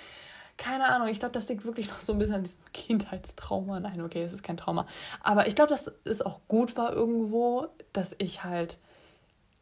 Keine 0.58 0.90
Ahnung, 0.90 1.08
ich 1.08 1.20
glaube, 1.20 1.34
das 1.34 1.50
liegt 1.50 1.66
wirklich 1.66 1.90
noch 1.90 2.02
so 2.02 2.14
ein 2.14 2.20
bisschen 2.20 2.36
an 2.36 2.44
diesem 2.44 2.62
Kindheitstrauma. 2.74 3.80
Nein, 3.80 4.02
okay, 4.02 4.24
es 4.24 4.34
ist 4.34 4.44
kein 4.44 4.58
Trauma. 4.58 4.86
Aber 5.22 5.48
ich 5.48 5.56
glaube, 5.56 5.70
dass 5.70 5.92
es 6.04 6.22
auch 6.22 6.42
gut 6.48 6.78
war 6.78 6.94
irgendwo, 6.94 7.68
dass 7.94 8.16
ich 8.20 8.44
halt 8.44 8.78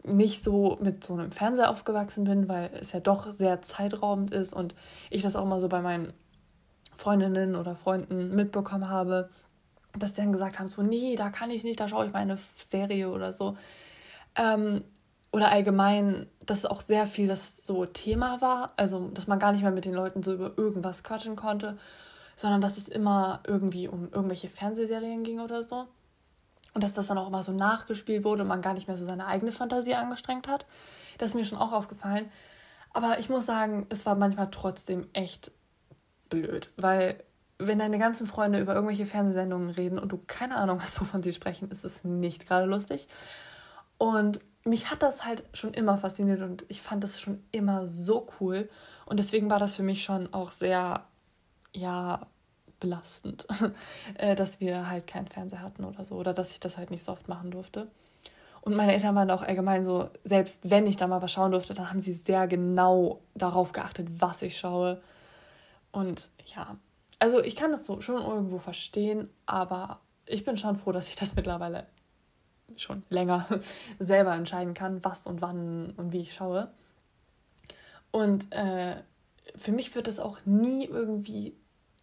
nicht 0.03 0.43
so 0.43 0.77
mit 0.81 1.03
so 1.03 1.13
einem 1.13 1.31
Fernseher 1.31 1.69
aufgewachsen 1.69 2.23
bin, 2.23 2.47
weil 2.47 2.71
es 2.79 2.91
ja 2.91 2.99
doch 2.99 3.31
sehr 3.31 3.61
zeitraubend 3.61 4.31
ist 4.31 4.53
und 4.53 4.73
ich 5.09 5.21
das 5.21 5.35
auch 5.35 5.45
mal 5.45 5.59
so 5.59 5.67
bei 5.67 5.81
meinen 5.81 6.13
Freundinnen 6.97 7.55
oder 7.55 7.75
Freunden 7.75 8.35
mitbekommen 8.35 8.89
habe, 8.89 9.29
dass 9.97 10.13
die 10.13 10.21
dann 10.21 10.33
gesagt 10.33 10.59
haben, 10.59 10.67
so, 10.67 10.81
nee, 10.81 11.15
da 11.15 11.29
kann 11.29 11.49
ich 11.49 11.63
nicht, 11.63 11.79
da 11.79 11.87
schaue 11.87 12.05
ich 12.05 12.13
meine 12.13 12.37
Serie 12.67 13.09
oder 13.09 13.33
so. 13.33 13.57
Ähm, 14.39 14.83
oder 15.31 15.51
allgemein, 15.51 16.25
dass 16.45 16.65
auch 16.65 16.81
sehr 16.81 17.05
viel 17.05 17.27
das 17.27 17.57
so 17.57 17.85
Thema 17.85 18.41
war, 18.41 18.71
also 18.77 19.09
dass 19.09 19.27
man 19.27 19.37
gar 19.37 19.51
nicht 19.51 19.61
mehr 19.61 19.71
mit 19.71 19.85
den 19.85 19.93
Leuten 19.93 20.23
so 20.23 20.33
über 20.33 20.57
irgendwas 20.57 21.03
quatschen 21.03 21.35
konnte, 21.35 21.77
sondern 22.35 22.61
dass 22.61 22.77
es 22.77 22.87
immer 22.87 23.41
irgendwie 23.45 23.87
um 23.87 24.05
irgendwelche 24.05 24.49
Fernsehserien 24.49 25.23
ging 25.23 25.41
oder 25.41 25.61
so. 25.61 25.85
Und 26.73 26.83
dass 26.83 26.93
das 26.93 27.07
dann 27.07 27.17
auch 27.17 27.27
immer 27.27 27.43
so 27.43 27.51
nachgespielt 27.51 28.23
wurde 28.23 28.43
und 28.43 28.47
man 28.47 28.61
gar 28.61 28.73
nicht 28.73 28.87
mehr 28.87 28.95
so 28.95 29.05
seine 29.05 29.27
eigene 29.27 29.51
Fantasie 29.51 29.95
angestrengt 29.95 30.47
hat. 30.47 30.65
Das 31.17 31.31
ist 31.31 31.35
mir 31.35 31.43
schon 31.43 31.57
auch 31.57 31.73
aufgefallen. 31.73 32.31
Aber 32.93 33.19
ich 33.19 33.27
muss 33.27 33.45
sagen, 33.45 33.87
es 33.89 34.05
war 34.05 34.15
manchmal 34.15 34.49
trotzdem 34.51 35.07
echt 35.13 35.51
blöd, 36.29 36.71
weil 36.77 37.21
wenn 37.57 37.79
deine 37.79 37.99
ganzen 37.99 38.25
Freunde 38.25 38.59
über 38.59 38.73
irgendwelche 38.73 39.05
Fernsehsendungen 39.05 39.69
reden 39.69 39.99
und 39.99 40.11
du 40.11 40.19
keine 40.25 40.55
Ahnung 40.55 40.81
hast, 40.81 41.01
wovon 41.01 41.21
sie 41.21 41.33
sprechen, 41.33 41.69
ist 41.71 41.83
es 41.83 42.03
nicht 42.03 42.47
gerade 42.47 42.65
lustig. 42.65 43.07
Und 43.99 44.39
mich 44.63 44.89
hat 44.89 45.03
das 45.03 45.25
halt 45.25 45.43
schon 45.53 45.73
immer 45.73 45.97
fasziniert 45.97 46.41
und 46.41 46.65
ich 46.69 46.81
fand 46.81 47.03
das 47.03 47.19
schon 47.19 47.43
immer 47.51 47.85
so 47.85 48.25
cool. 48.39 48.69
Und 49.05 49.19
deswegen 49.19 49.49
war 49.49 49.59
das 49.59 49.75
für 49.75 49.83
mich 49.83 50.03
schon 50.03 50.33
auch 50.33 50.51
sehr, 50.51 51.03
ja, 51.73 52.25
belastend, 52.79 53.45
äh, 54.15 54.35
dass 54.35 54.61
wir 54.61 54.89
halt 54.89 55.05
keinen 55.05 55.27
Fernseher 55.27 55.61
hatten 55.61 55.83
oder 55.83 56.05
so. 56.05 56.15
Oder 56.15 56.33
dass 56.33 56.51
ich 56.51 56.59
das 56.59 56.77
halt 56.77 56.91
nicht 56.91 57.03
so 57.03 57.11
oft 57.11 57.27
machen 57.27 57.51
durfte. 57.51 57.87
Und 58.61 58.75
meine 58.75 58.93
Eltern 58.93 59.15
waren 59.15 59.31
auch 59.31 59.41
allgemein 59.41 59.83
so, 59.83 60.09
selbst 60.23 60.69
wenn 60.69 60.87
ich 60.87 60.95
da 60.95 61.07
mal 61.07 61.21
was 61.21 61.31
schauen 61.31 61.51
durfte, 61.51 61.73
dann 61.73 61.89
haben 61.89 61.99
sie 61.99 62.13
sehr 62.13 62.47
genau 62.47 63.19
darauf 63.35 63.73
geachtet, 63.73 64.07
was 64.19 64.41
ich 64.41 64.57
schaue. 64.57 65.01
Und 65.91 66.29
ja, 66.45 66.77
also 67.19 67.41
ich 67.41 67.55
kann 67.55 67.71
das 67.71 67.85
so 67.85 67.99
schon 67.99 68.21
irgendwo 68.21 68.59
verstehen, 68.59 69.29
aber 69.45 69.99
ich 70.25 70.45
bin 70.45 70.55
schon 70.55 70.77
froh, 70.77 70.91
dass 70.91 71.09
ich 71.09 71.15
das 71.15 71.35
mittlerweile 71.35 71.85
schon 72.77 73.03
länger 73.09 73.47
selber 73.99 74.33
entscheiden 74.35 74.73
kann, 74.73 75.03
was 75.03 75.27
und 75.27 75.41
wann 75.41 75.93
und 75.97 76.11
wie 76.11 76.21
ich 76.21 76.33
schaue. 76.33 76.71
Und 78.11 78.51
äh, 78.53 78.95
für 79.55 79.71
mich 79.71 79.95
wird 79.95 80.07
das 80.07 80.19
auch 80.19 80.39
nie 80.45 80.85
irgendwie 80.85 81.55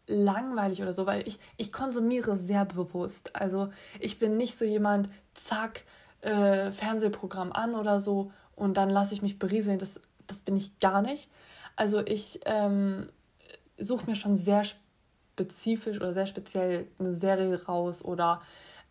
langweilig 0.06 0.82
oder 0.82 0.92
so, 0.92 1.06
weil 1.06 1.26
ich, 1.26 1.38
ich 1.56 1.72
konsumiere 1.72 2.36
sehr 2.36 2.64
bewusst. 2.64 3.34
Also 3.34 3.70
ich 3.98 4.18
bin 4.18 4.36
nicht 4.36 4.56
so 4.56 4.64
jemand, 4.64 5.08
zack, 5.34 5.84
äh, 6.20 6.70
Fernsehprogramm 6.70 7.52
an 7.52 7.74
oder 7.74 8.00
so 8.00 8.32
und 8.54 8.76
dann 8.76 8.90
lasse 8.90 9.14
ich 9.14 9.22
mich 9.22 9.38
berieseln. 9.38 9.78
Das, 9.78 10.00
das 10.26 10.40
bin 10.40 10.56
ich 10.56 10.78
gar 10.78 11.02
nicht. 11.02 11.28
Also 11.74 12.00
ich 12.04 12.40
ähm, 12.46 13.08
suche 13.78 14.06
mir 14.06 14.16
schon 14.16 14.36
sehr 14.36 14.64
spezifisch 14.64 15.98
oder 15.98 16.14
sehr 16.14 16.26
speziell 16.26 16.86
eine 16.98 17.12
Serie 17.14 17.64
raus 17.64 18.04
oder 18.04 18.40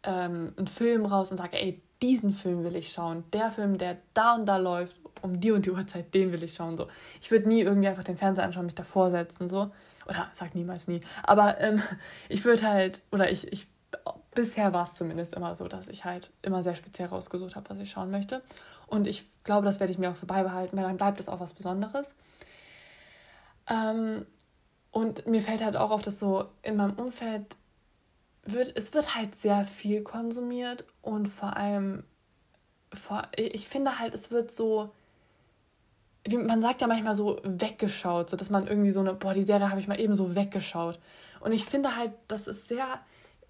ähm, 0.06 0.54
einen 0.58 0.68
Film 0.68 1.06
raus 1.06 1.32
und 1.32 1.38
sage, 1.38 1.60
ey, 1.62 1.82
diesen 2.02 2.34
Film 2.34 2.64
will 2.64 2.76
ich 2.76 2.92
schauen. 2.92 3.24
Der 3.34 3.52
Film, 3.52 3.78
der 3.78 3.98
da 4.14 4.36
und 4.36 4.46
da 4.46 4.58
läuft, 4.58 4.98
um 5.22 5.40
die 5.40 5.52
und 5.52 5.66
die 5.66 5.72
Uhrzeit, 5.72 6.14
den 6.14 6.32
will 6.32 6.44
ich 6.44 6.54
schauen. 6.54 6.78
So. 6.78 6.88
Ich 7.22 7.32
würde 7.32 7.48
nie 7.48 7.62
irgendwie 7.62 7.88
einfach 7.88 8.04
den 8.04 8.18
Fernseher 8.18 8.46
anschauen, 8.46 8.66
mich 8.66 8.76
davor 8.76 9.10
setzen. 9.10 9.48
So. 9.48 9.72
Oder 10.08 10.28
sag 10.32 10.56
niemals 10.56 10.88
nie. 10.88 11.02
Aber 11.24 11.60
ähm, 11.62 11.82
ich 12.30 12.46
würde 12.46 12.68
halt, 12.68 13.02
oder 13.12 13.32
ich, 13.32 13.52
ich 13.52 13.68
bisher 14.34 14.74
war 14.74 14.84
es 14.84 14.96
zumindest 14.96 15.34
immer 15.34 15.56
so, 15.56 15.68
dass 15.68 15.88
ich 15.88 16.06
halt 16.06 16.30
immer 16.42 16.62
sehr 16.62 16.76
speziell 16.76 17.08
rausgesucht 17.08 17.56
habe, 17.56 17.70
was 17.70 17.80
ich 17.80 17.90
schauen 17.90 18.12
möchte. 18.12 18.42
Und 18.88 19.08
ich 19.08 19.26
glaube, 19.44 19.66
das 19.66 19.80
werde 19.80 19.92
ich 19.92 19.98
mir 19.98 20.12
auch 20.12 20.16
so 20.16 20.28
beibehalten, 20.28 20.78
weil 20.78 20.84
dann 20.84 20.98
bleibt 20.98 21.20
es 21.20 21.30
auch 21.30 21.40
was 21.40 21.54
Besonderes. 21.54 22.16
Ähm, 23.68 24.26
und 24.92 25.26
mir 25.28 25.42
fällt 25.42 25.64
halt 25.64 25.76
auch 25.76 25.92
auf, 25.92 26.02
dass 26.02 26.20
so 26.20 26.46
in 26.62 26.76
meinem 26.76 26.94
Umfeld 26.94 27.56
wird, 28.46 28.78
es 28.78 28.94
wird 28.94 29.16
halt 29.16 29.36
sehr 29.36 29.66
viel 29.66 30.04
konsumiert 30.04 30.86
und 31.02 31.28
vor 31.28 31.58
allem, 31.58 32.04
vor, 32.94 33.24
ich 33.36 33.68
finde 33.68 34.00
halt, 34.00 34.14
es 34.14 34.32
wird 34.32 34.52
so, 34.52 34.92
wie, 36.24 36.38
man 36.38 36.62
sagt 36.62 36.82
ja 36.82 36.88
manchmal 36.88 37.16
so 37.16 37.40
weggeschaut, 37.44 38.30
so 38.30 38.38
dass 38.38 38.50
man 38.50 38.68
irgendwie 38.68 38.92
so 38.92 39.00
eine, 39.00 39.14
boah, 39.14 39.34
die 39.34 39.42
Serie 39.42 39.70
habe 39.70 39.80
ich 39.80 39.88
mal 39.88 40.00
eben 40.00 40.16
so 40.16 40.36
weggeschaut. 40.36 41.00
Und 41.40 41.52
ich 41.52 41.66
finde 41.66 41.96
halt, 41.96 42.12
das 42.28 42.48
ist 42.48 42.68
sehr, 42.68 42.86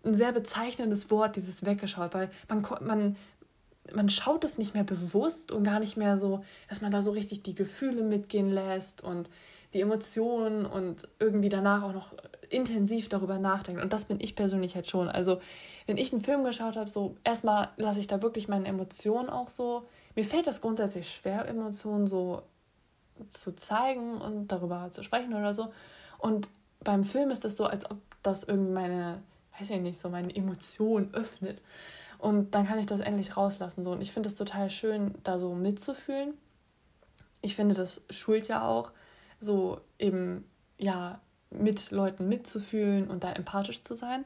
ein 0.04 0.14
sehr 0.14 0.32
bezeichnendes 0.32 1.12
Wort, 1.12 1.36
dieses 1.36 1.66
weggeschaut, 1.66 2.14
weil 2.14 2.30
man, 2.48 2.66
man, 2.82 3.16
man 3.94 4.10
schaut 4.10 4.44
es 4.44 4.58
nicht 4.58 4.74
mehr 4.74 4.84
bewusst 4.84 5.52
und 5.52 5.64
gar 5.64 5.80
nicht 5.80 5.98
mehr 5.98 6.18
so, 6.18 6.44
dass 6.70 6.82
man 6.82 6.92
da 6.92 7.02
so 7.02 7.12
richtig 7.12 7.44
die 7.44 7.56
Gefühle 7.56 8.04
mitgehen 8.04 8.52
lässt 8.52 9.02
und 9.02 9.30
die 9.76 9.82
Emotionen 9.82 10.66
und 10.66 11.08
irgendwie 11.20 11.50
danach 11.50 11.84
auch 11.84 11.94
noch 11.94 12.14
intensiv 12.50 13.10
darüber 13.10 13.38
nachdenkt. 13.38 13.84
Und 13.84 13.92
das 13.92 14.06
bin 14.06 14.20
ich 14.22 14.36
persönlich 14.36 14.74
halt 14.74 14.90
schon. 14.90 15.10
Also, 15.10 15.42
wenn 15.86 15.98
ich 15.98 16.14
einen 16.14 16.22
Film 16.22 16.46
geschaut 16.46 16.78
habe, 16.78 16.90
so 16.90 17.18
erstmal 17.26 17.70
lasse 17.76 18.00
ich 18.00 18.08
da 18.08 18.22
wirklich 18.22 18.48
meine 18.48 18.68
Emotionen 18.68 19.30
auch 19.30 19.50
so. 19.50 19.86
Mir 20.16 20.24
fällt 20.24 20.48
das 20.48 20.62
grundsätzlich 20.62 21.12
schwer, 21.12 21.46
Emotionen 21.48 22.08
so 22.08 22.42
zu 23.30 23.54
zeigen 23.54 24.18
und 24.22 24.48
darüber 24.48 24.90
zu 24.92 25.04
sprechen 25.04 25.34
oder 25.34 25.54
so. 25.54 25.74
Und 26.20 26.50
beim 26.82 27.04
Film 27.04 27.30
ist 27.30 27.44
das 27.44 27.58
so, 27.58 27.66
als 27.66 27.90
ob 27.92 27.98
das 28.24 28.46
irgendwie 28.46 28.72
meine, 28.72 29.22
weiß 29.60 29.70
ich 29.72 29.82
nicht, 29.82 30.00
so 30.00 30.10
meine 30.10 30.34
Emotionen 30.34 31.14
öffnet. 31.14 31.62
Und 32.18 32.56
dann 32.56 32.66
kann 32.66 32.80
ich 32.80 32.86
das 32.86 33.02
endlich 33.02 33.36
rauslassen. 33.36 33.84
So. 33.84 33.92
Und 33.92 34.02
ich 34.02 34.14
finde 34.14 34.30
es 34.30 34.36
total 34.36 34.70
schön, 34.70 35.16
da 35.24 35.38
so 35.38 35.54
mitzufühlen. 35.54 36.34
Ich 37.42 37.58
finde, 37.58 37.76
das 37.76 38.02
schult 38.10 38.48
ja 38.48 38.66
auch 38.66 38.92
so 39.40 39.82
eben, 40.00 40.46
ja, 40.78 41.20
mit 41.50 41.92
Leuten 41.92 42.28
mitzufühlen 42.28 43.08
und 43.08 43.24
da 43.24 43.32
empathisch 43.32 43.84
zu 43.84 43.96
sein. 43.96 44.26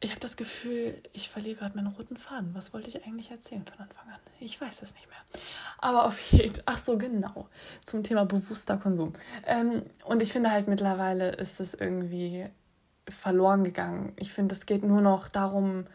Ich 0.00 0.10
habe 0.10 0.20
das 0.20 0.36
Gefühl, 0.36 1.02
ich 1.12 1.28
verliere 1.28 1.56
gerade 1.56 1.74
meinen 1.74 1.88
roten 1.88 2.16
Faden. 2.16 2.54
Was 2.54 2.72
wollte 2.72 2.88
ich 2.88 3.04
eigentlich 3.04 3.32
erzählen 3.32 3.64
von 3.66 3.80
Anfang 3.80 4.08
an? 4.08 4.20
Ich 4.38 4.60
weiß 4.60 4.82
es 4.82 4.94
nicht 4.94 5.08
mehr. 5.08 5.18
Aber 5.78 6.04
auf 6.04 6.20
jeden 6.30 6.54
Fall, 6.54 6.62
ach 6.66 6.78
so, 6.78 6.96
genau, 6.98 7.48
zum 7.84 8.04
Thema 8.04 8.24
bewusster 8.24 8.76
Konsum. 8.76 9.14
Ähm, 9.44 9.82
und 10.04 10.22
ich 10.22 10.32
finde 10.32 10.52
halt 10.52 10.68
mittlerweile 10.68 11.30
ist 11.30 11.58
es 11.58 11.74
irgendwie 11.74 12.46
verloren 13.08 13.64
gegangen. 13.64 14.12
Ich 14.16 14.32
finde, 14.32 14.54
es 14.54 14.66
geht 14.66 14.84
nur 14.84 15.00
noch 15.00 15.28
darum, 15.28 15.86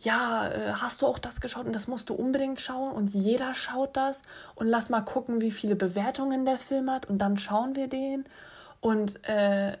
ja, 0.00 0.48
äh, 0.48 0.72
hast 0.72 1.02
du 1.02 1.06
auch 1.06 1.18
das 1.18 1.40
geschaut 1.40 1.66
und 1.66 1.74
das 1.74 1.88
musst 1.88 2.08
du 2.08 2.14
unbedingt 2.14 2.60
schauen 2.60 2.92
und 2.92 3.14
jeder 3.14 3.54
schaut 3.54 3.96
das 3.96 4.22
und 4.54 4.66
lass 4.66 4.90
mal 4.90 5.02
gucken, 5.02 5.40
wie 5.40 5.50
viele 5.50 5.76
Bewertungen 5.76 6.44
der 6.44 6.58
Film 6.58 6.90
hat 6.90 7.06
und 7.06 7.18
dann 7.18 7.38
schauen 7.38 7.76
wir 7.76 7.88
den 7.88 8.24
und 8.80 9.22
äh, 9.28 9.76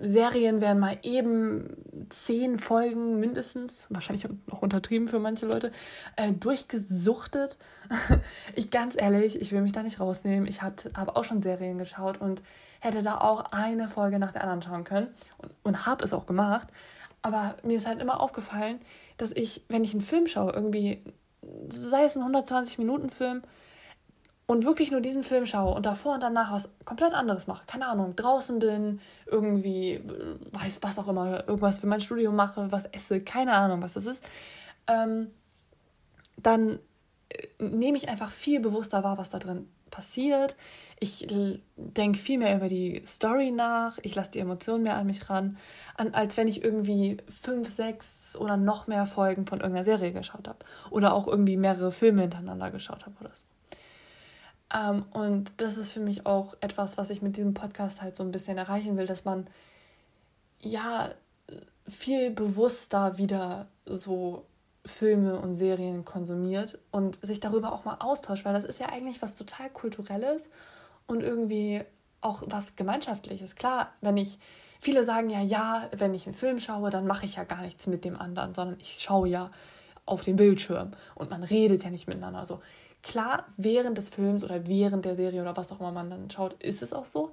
Serien 0.00 0.60
werden 0.60 0.78
mal 0.78 0.98
eben 1.02 2.06
zehn 2.08 2.58
Folgen 2.58 3.20
mindestens, 3.20 3.86
wahrscheinlich 3.90 4.26
noch 4.46 4.62
untertrieben 4.62 5.08
für 5.08 5.18
manche 5.18 5.46
Leute, 5.46 5.72
äh, 6.16 6.32
durchgesuchtet. 6.32 7.58
ich 8.54 8.70
ganz 8.70 8.96
ehrlich, 8.98 9.40
ich 9.40 9.52
will 9.52 9.60
mich 9.60 9.72
da 9.72 9.82
nicht 9.82 10.00
rausnehmen. 10.00 10.48
Ich 10.48 10.62
habe 10.62 11.16
auch 11.16 11.24
schon 11.24 11.42
Serien 11.42 11.78
geschaut 11.78 12.20
und 12.20 12.42
hätte 12.80 13.02
da 13.02 13.18
auch 13.18 13.52
eine 13.52 13.88
Folge 13.88 14.18
nach 14.18 14.32
der 14.32 14.42
anderen 14.42 14.62
schauen 14.62 14.84
können 14.84 15.08
und, 15.38 15.50
und 15.62 15.86
habe 15.86 16.04
es 16.04 16.12
auch 16.12 16.26
gemacht. 16.26 16.68
Aber 17.22 17.56
mir 17.62 17.76
ist 17.76 17.86
halt 17.86 18.00
immer 18.00 18.20
aufgefallen, 18.20 18.80
dass 19.18 19.32
ich, 19.32 19.62
wenn 19.68 19.84
ich 19.84 19.92
einen 19.92 20.00
Film 20.00 20.26
schaue, 20.26 20.52
irgendwie, 20.52 21.02
sei 21.68 22.04
es 22.04 22.16
ein 22.16 22.22
120-Minuten-Film, 22.22 23.42
und 24.50 24.64
wirklich 24.64 24.90
nur 24.90 25.02
diesen 25.02 25.24
Film 25.24 25.44
schaue 25.44 25.74
und 25.74 25.84
davor 25.84 26.14
und 26.14 26.22
danach 26.22 26.50
was 26.50 26.70
komplett 26.86 27.12
anderes 27.12 27.46
mache, 27.46 27.66
keine 27.66 27.86
Ahnung, 27.86 28.16
draußen 28.16 28.58
bin, 28.58 28.98
irgendwie, 29.26 30.00
weiß 30.52 30.78
was 30.80 30.98
auch 30.98 31.06
immer, 31.06 31.46
irgendwas 31.46 31.78
für 31.80 31.86
mein 31.86 32.00
Studium 32.00 32.34
mache, 32.34 32.72
was 32.72 32.86
esse, 32.86 33.20
keine 33.20 33.52
Ahnung, 33.52 33.82
was 33.82 33.92
das 33.92 34.06
ist, 34.06 34.26
ähm, 34.86 35.30
dann 36.38 36.78
nehme 37.58 37.96
ich 37.96 38.08
einfach 38.08 38.30
viel 38.30 38.60
bewusster 38.60 39.04
wahr, 39.04 39.18
was 39.18 39.30
da 39.30 39.38
drin 39.38 39.68
passiert. 39.90 40.56
Ich 41.00 41.26
denke 41.76 42.18
viel 42.18 42.38
mehr 42.38 42.56
über 42.56 42.68
die 42.68 43.02
Story 43.06 43.50
nach, 43.50 43.98
ich 44.02 44.14
lasse 44.14 44.30
die 44.32 44.38
Emotionen 44.38 44.82
mehr 44.82 44.96
an 44.96 45.06
mich 45.06 45.28
ran, 45.30 45.56
an, 45.96 46.14
als 46.14 46.36
wenn 46.36 46.48
ich 46.48 46.62
irgendwie 46.62 47.18
fünf, 47.28 47.68
sechs 47.68 48.36
oder 48.36 48.56
noch 48.56 48.86
mehr 48.86 49.06
Folgen 49.06 49.46
von 49.46 49.60
irgendeiner 49.60 49.84
Serie 49.84 50.12
geschaut 50.12 50.48
habe. 50.48 50.58
Oder 50.90 51.14
auch 51.14 51.26
irgendwie 51.26 51.56
mehrere 51.56 51.92
Filme 51.92 52.22
hintereinander 52.22 52.70
geschaut 52.70 53.06
habe 53.06 53.16
oder 53.20 53.30
so. 53.34 53.46
Ähm, 54.74 55.04
und 55.12 55.52
das 55.58 55.76
ist 55.76 55.92
für 55.92 56.00
mich 56.00 56.26
auch 56.26 56.54
etwas, 56.60 56.98
was 56.98 57.10
ich 57.10 57.22
mit 57.22 57.36
diesem 57.36 57.54
Podcast 57.54 58.02
halt 58.02 58.16
so 58.16 58.22
ein 58.22 58.32
bisschen 58.32 58.58
erreichen 58.58 58.96
will, 58.96 59.06
dass 59.06 59.24
man 59.24 59.48
ja 60.60 61.10
viel 61.88 62.30
bewusster 62.30 63.16
wieder 63.16 63.68
so 63.86 64.44
Filme 64.88 65.38
und 65.38 65.52
Serien 65.52 66.04
konsumiert 66.04 66.78
und 66.90 67.18
sich 67.24 67.40
darüber 67.40 67.72
auch 67.72 67.84
mal 67.84 67.96
austauscht, 68.00 68.44
weil 68.44 68.54
das 68.54 68.64
ist 68.64 68.80
ja 68.80 68.88
eigentlich 68.88 69.22
was 69.22 69.34
total 69.34 69.70
kulturelles 69.70 70.50
und 71.06 71.22
irgendwie 71.22 71.82
auch 72.20 72.42
was 72.46 72.76
gemeinschaftliches. 72.76 73.56
Klar, 73.56 73.92
wenn 74.00 74.16
ich 74.16 74.38
viele 74.80 75.04
sagen 75.04 75.30
ja, 75.30 75.40
ja, 75.40 75.88
wenn 75.96 76.14
ich 76.14 76.26
einen 76.26 76.34
Film 76.34 76.58
schaue, 76.58 76.90
dann 76.90 77.06
mache 77.06 77.26
ich 77.26 77.36
ja 77.36 77.44
gar 77.44 77.62
nichts 77.62 77.86
mit 77.86 78.04
dem 78.04 78.16
anderen, 78.16 78.54
sondern 78.54 78.78
ich 78.80 78.98
schaue 79.00 79.28
ja 79.28 79.50
auf 80.06 80.24
den 80.24 80.36
Bildschirm 80.36 80.92
und 81.14 81.30
man 81.30 81.44
redet 81.44 81.84
ja 81.84 81.90
nicht 81.90 82.08
miteinander. 82.08 82.46
So, 82.46 82.60
Klar, 83.02 83.46
während 83.56 83.96
des 83.96 84.10
Films 84.10 84.44
oder 84.44 84.66
während 84.66 85.04
der 85.04 85.16
Serie 85.16 85.40
oder 85.40 85.56
was 85.56 85.72
auch 85.72 85.80
immer 85.80 85.92
man 85.92 86.10
dann 86.10 86.30
schaut, 86.30 86.62
ist 86.62 86.82
es 86.82 86.92
auch 86.92 87.06
so. 87.06 87.32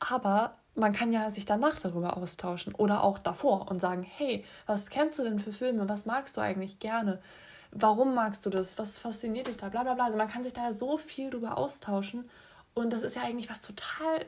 Aber 0.00 0.56
man 0.74 0.92
kann 0.92 1.12
ja 1.12 1.30
sich 1.30 1.44
danach 1.44 1.78
darüber 1.78 2.16
austauschen 2.16 2.74
oder 2.74 3.04
auch 3.04 3.18
davor 3.18 3.70
und 3.70 3.80
sagen, 3.80 4.02
hey, 4.02 4.44
was 4.66 4.90
kennst 4.90 5.18
du 5.18 5.22
denn 5.22 5.38
für 5.38 5.52
Filme? 5.52 5.88
Was 5.88 6.06
magst 6.06 6.36
du 6.36 6.40
eigentlich 6.40 6.78
gerne? 6.78 7.20
Warum 7.72 8.14
magst 8.14 8.44
du 8.44 8.50
das? 8.50 8.78
Was 8.78 8.98
fasziniert 8.98 9.46
dich 9.46 9.56
da? 9.56 9.68
Bla 9.68 9.82
bla 9.82 9.94
bla. 9.94 10.06
Also 10.06 10.18
man 10.18 10.28
kann 10.28 10.42
sich 10.42 10.52
da 10.52 10.72
so 10.72 10.96
viel 10.96 11.30
drüber 11.30 11.58
austauschen 11.58 12.28
und 12.74 12.92
das 12.92 13.02
ist 13.02 13.14
ja 13.14 13.22
eigentlich 13.22 13.50
was 13.50 13.62
total 13.62 14.26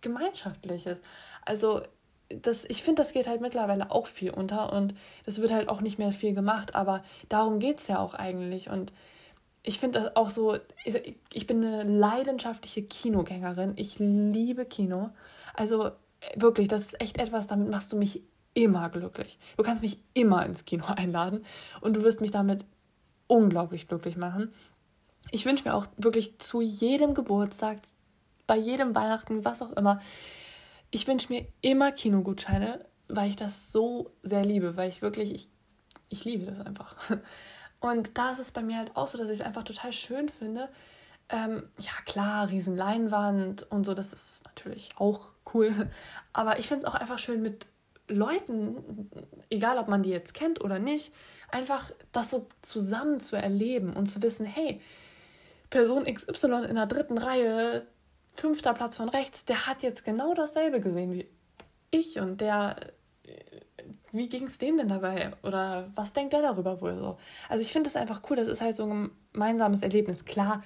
gemeinschaftliches. 0.00 1.00
Also 1.44 1.82
das, 2.28 2.64
ich 2.66 2.82
finde, 2.82 3.02
das 3.02 3.12
geht 3.12 3.26
halt 3.26 3.40
mittlerweile 3.40 3.90
auch 3.90 4.06
viel 4.06 4.30
unter 4.30 4.72
und 4.72 4.94
das 5.24 5.40
wird 5.40 5.52
halt 5.52 5.68
auch 5.68 5.80
nicht 5.80 5.98
mehr 5.98 6.12
viel 6.12 6.34
gemacht, 6.34 6.74
aber 6.74 7.02
darum 7.28 7.58
geht 7.58 7.80
es 7.80 7.88
ja 7.88 7.98
auch 7.98 8.14
eigentlich 8.14 8.68
und 8.68 8.92
ich 9.62 9.78
finde 9.78 10.00
das 10.00 10.16
auch 10.16 10.30
so, 10.30 10.56
ich 11.32 11.46
bin 11.46 11.64
eine 11.64 11.82
leidenschaftliche 11.84 12.82
Kinogängerin. 12.82 13.74
Ich 13.76 13.98
liebe 13.98 14.64
Kino. 14.64 15.10
Also 15.54 15.90
wirklich, 16.36 16.68
das 16.68 16.82
ist 16.82 17.00
echt 17.00 17.18
etwas, 17.18 17.46
damit 17.46 17.70
machst 17.70 17.92
du 17.92 17.96
mich 17.96 18.22
immer 18.54 18.88
glücklich. 18.88 19.38
Du 19.56 19.62
kannst 19.62 19.82
mich 19.82 20.00
immer 20.14 20.44
ins 20.44 20.64
Kino 20.64 20.84
einladen 20.96 21.44
und 21.80 21.96
du 21.96 22.02
wirst 22.02 22.20
mich 22.20 22.30
damit 22.30 22.64
unglaublich 23.26 23.88
glücklich 23.88 24.16
machen. 24.16 24.52
Ich 25.30 25.44
wünsche 25.44 25.64
mir 25.64 25.74
auch 25.74 25.86
wirklich 25.96 26.38
zu 26.38 26.60
jedem 26.60 27.14
Geburtstag, 27.14 27.78
bei 28.46 28.56
jedem 28.56 28.94
Weihnachten, 28.94 29.44
was 29.44 29.60
auch 29.60 29.72
immer, 29.72 30.00
ich 30.90 31.06
wünsche 31.06 31.30
mir 31.30 31.46
immer 31.60 31.92
Kinogutscheine, 31.92 32.84
weil 33.08 33.28
ich 33.28 33.36
das 33.36 33.72
so 33.72 34.10
sehr 34.22 34.44
liebe, 34.44 34.76
weil 34.76 34.88
ich 34.88 35.02
wirklich, 35.02 35.34
ich, 35.34 35.48
ich 36.08 36.24
liebe 36.24 36.46
das 36.46 36.64
einfach. 36.64 36.96
Und 37.80 38.18
da 38.18 38.32
ist 38.32 38.40
es 38.40 38.52
bei 38.52 38.62
mir 38.62 38.76
halt 38.76 38.96
auch 38.96 39.06
so, 39.06 39.18
dass 39.18 39.28
ich 39.28 39.40
es 39.40 39.46
einfach 39.46 39.62
total 39.62 39.92
schön 39.92 40.28
finde. 40.28 40.68
Ähm, 41.28 41.68
ja, 41.78 41.92
klar, 42.06 42.50
riesen 42.50 42.76
Leinwand 42.76 43.70
und 43.70 43.84
so, 43.84 43.94
das 43.94 44.12
ist 44.12 44.44
natürlich 44.46 44.90
auch 44.96 45.30
cool. 45.54 45.88
Aber 46.32 46.58
ich 46.58 46.66
finde 46.66 46.84
es 46.84 46.90
auch 46.92 46.94
einfach 46.94 47.18
schön 47.18 47.42
mit 47.42 47.66
Leuten, 48.08 49.10
egal 49.50 49.78
ob 49.78 49.88
man 49.88 50.02
die 50.02 50.10
jetzt 50.10 50.34
kennt 50.34 50.62
oder 50.62 50.78
nicht, 50.78 51.12
einfach 51.50 51.90
das 52.12 52.30
so 52.30 52.46
zusammen 52.62 53.20
zu 53.20 53.36
erleben 53.36 53.94
und 53.94 54.06
zu 54.06 54.22
wissen, 54.22 54.46
hey, 54.46 54.80
Person 55.70 56.04
XY 56.04 56.64
in 56.68 56.76
der 56.76 56.86
dritten 56.86 57.18
Reihe, 57.18 57.86
fünfter 58.34 58.72
Platz 58.72 58.96
von 58.96 59.08
rechts, 59.08 59.44
der 59.44 59.66
hat 59.66 59.82
jetzt 59.82 60.04
genau 60.04 60.34
dasselbe 60.34 60.80
gesehen 60.80 61.12
wie 61.12 61.28
ich 61.90 62.18
und 62.18 62.40
der 62.40 62.76
wie 64.12 64.28
ging 64.28 64.46
es 64.46 64.58
dem 64.58 64.76
denn 64.76 64.88
dabei? 64.88 65.32
Oder 65.42 65.88
was 65.94 66.12
denkt 66.12 66.32
der 66.32 66.42
darüber 66.42 66.80
wohl 66.80 66.96
so? 66.96 67.18
Also 67.48 67.62
ich 67.62 67.72
finde 67.72 67.88
das 67.88 67.96
einfach 67.96 68.22
cool, 68.28 68.36
das 68.36 68.48
ist 68.48 68.60
halt 68.60 68.76
so 68.76 68.86
ein 68.86 69.10
gemeinsames 69.32 69.82
Erlebnis. 69.82 70.24
Klar, 70.24 70.62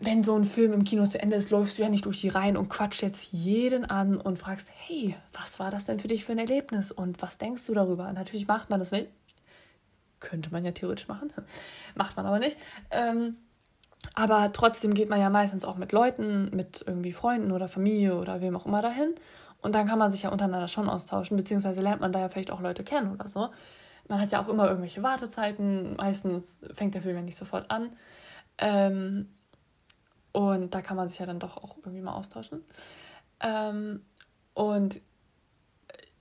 wenn 0.00 0.24
so 0.24 0.34
ein 0.34 0.44
Film 0.44 0.72
im 0.72 0.84
Kino 0.84 1.06
zu 1.06 1.20
Ende 1.20 1.36
ist, 1.36 1.50
läufst 1.50 1.78
du 1.78 1.82
ja 1.82 1.88
nicht 1.88 2.04
durch 2.04 2.20
die 2.20 2.28
Reihen 2.28 2.56
und 2.56 2.68
quatscht 2.68 3.02
jetzt 3.02 3.32
jeden 3.32 3.84
an 3.84 4.16
und 4.16 4.38
fragst, 4.38 4.70
hey, 4.74 5.16
was 5.32 5.60
war 5.60 5.70
das 5.70 5.84
denn 5.84 5.98
für 5.98 6.08
dich 6.08 6.24
für 6.24 6.32
ein 6.32 6.38
Erlebnis 6.38 6.90
und 6.90 7.22
was 7.22 7.38
denkst 7.38 7.64
du 7.66 7.74
darüber? 7.74 8.12
Natürlich 8.12 8.46
macht 8.46 8.70
man 8.70 8.80
das 8.80 8.90
nicht. 8.90 9.08
Könnte 10.20 10.50
man 10.50 10.64
ja 10.64 10.72
theoretisch 10.72 11.08
machen, 11.08 11.32
macht 11.94 12.16
man 12.16 12.26
aber 12.26 12.38
nicht. 12.38 12.56
Ähm, 12.90 13.36
aber 14.14 14.52
trotzdem 14.52 14.94
geht 14.94 15.08
man 15.08 15.20
ja 15.20 15.30
meistens 15.30 15.64
auch 15.64 15.76
mit 15.76 15.92
Leuten, 15.92 16.50
mit 16.54 16.84
irgendwie 16.86 17.12
Freunden 17.12 17.52
oder 17.52 17.68
Familie 17.68 18.16
oder 18.16 18.40
wem 18.40 18.56
auch 18.56 18.66
immer 18.66 18.82
dahin 18.82 19.14
und 19.64 19.74
dann 19.74 19.86
kann 19.86 19.98
man 19.98 20.12
sich 20.12 20.22
ja 20.22 20.28
untereinander 20.28 20.68
schon 20.68 20.90
austauschen, 20.90 21.38
beziehungsweise 21.38 21.80
lernt 21.80 22.02
man 22.02 22.12
da 22.12 22.20
ja 22.20 22.28
vielleicht 22.28 22.50
auch 22.50 22.60
Leute 22.60 22.84
kennen 22.84 23.10
oder 23.10 23.28
so. 23.28 23.48
Man 24.08 24.20
hat 24.20 24.30
ja 24.30 24.42
auch 24.42 24.48
immer 24.48 24.68
irgendwelche 24.68 25.02
Wartezeiten. 25.02 25.96
Meistens 25.96 26.60
fängt 26.74 26.94
der 26.94 27.00
Film 27.00 27.16
ja 27.16 27.22
nicht 27.22 27.38
sofort 27.38 27.70
an. 27.70 27.96
Ähm, 28.58 29.30
und 30.32 30.74
da 30.74 30.82
kann 30.82 30.98
man 30.98 31.08
sich 31.08 31.18
ja 31.18 31.24
dann 31.24 31.38
doch 31.38 31.56
auch 31.56 31.78
irgendwie 31.78 32.02
mal 32.02 32.12
austauschen. 32.12 32.62
Ähm, 33.40 34.04
und 34.52 34.96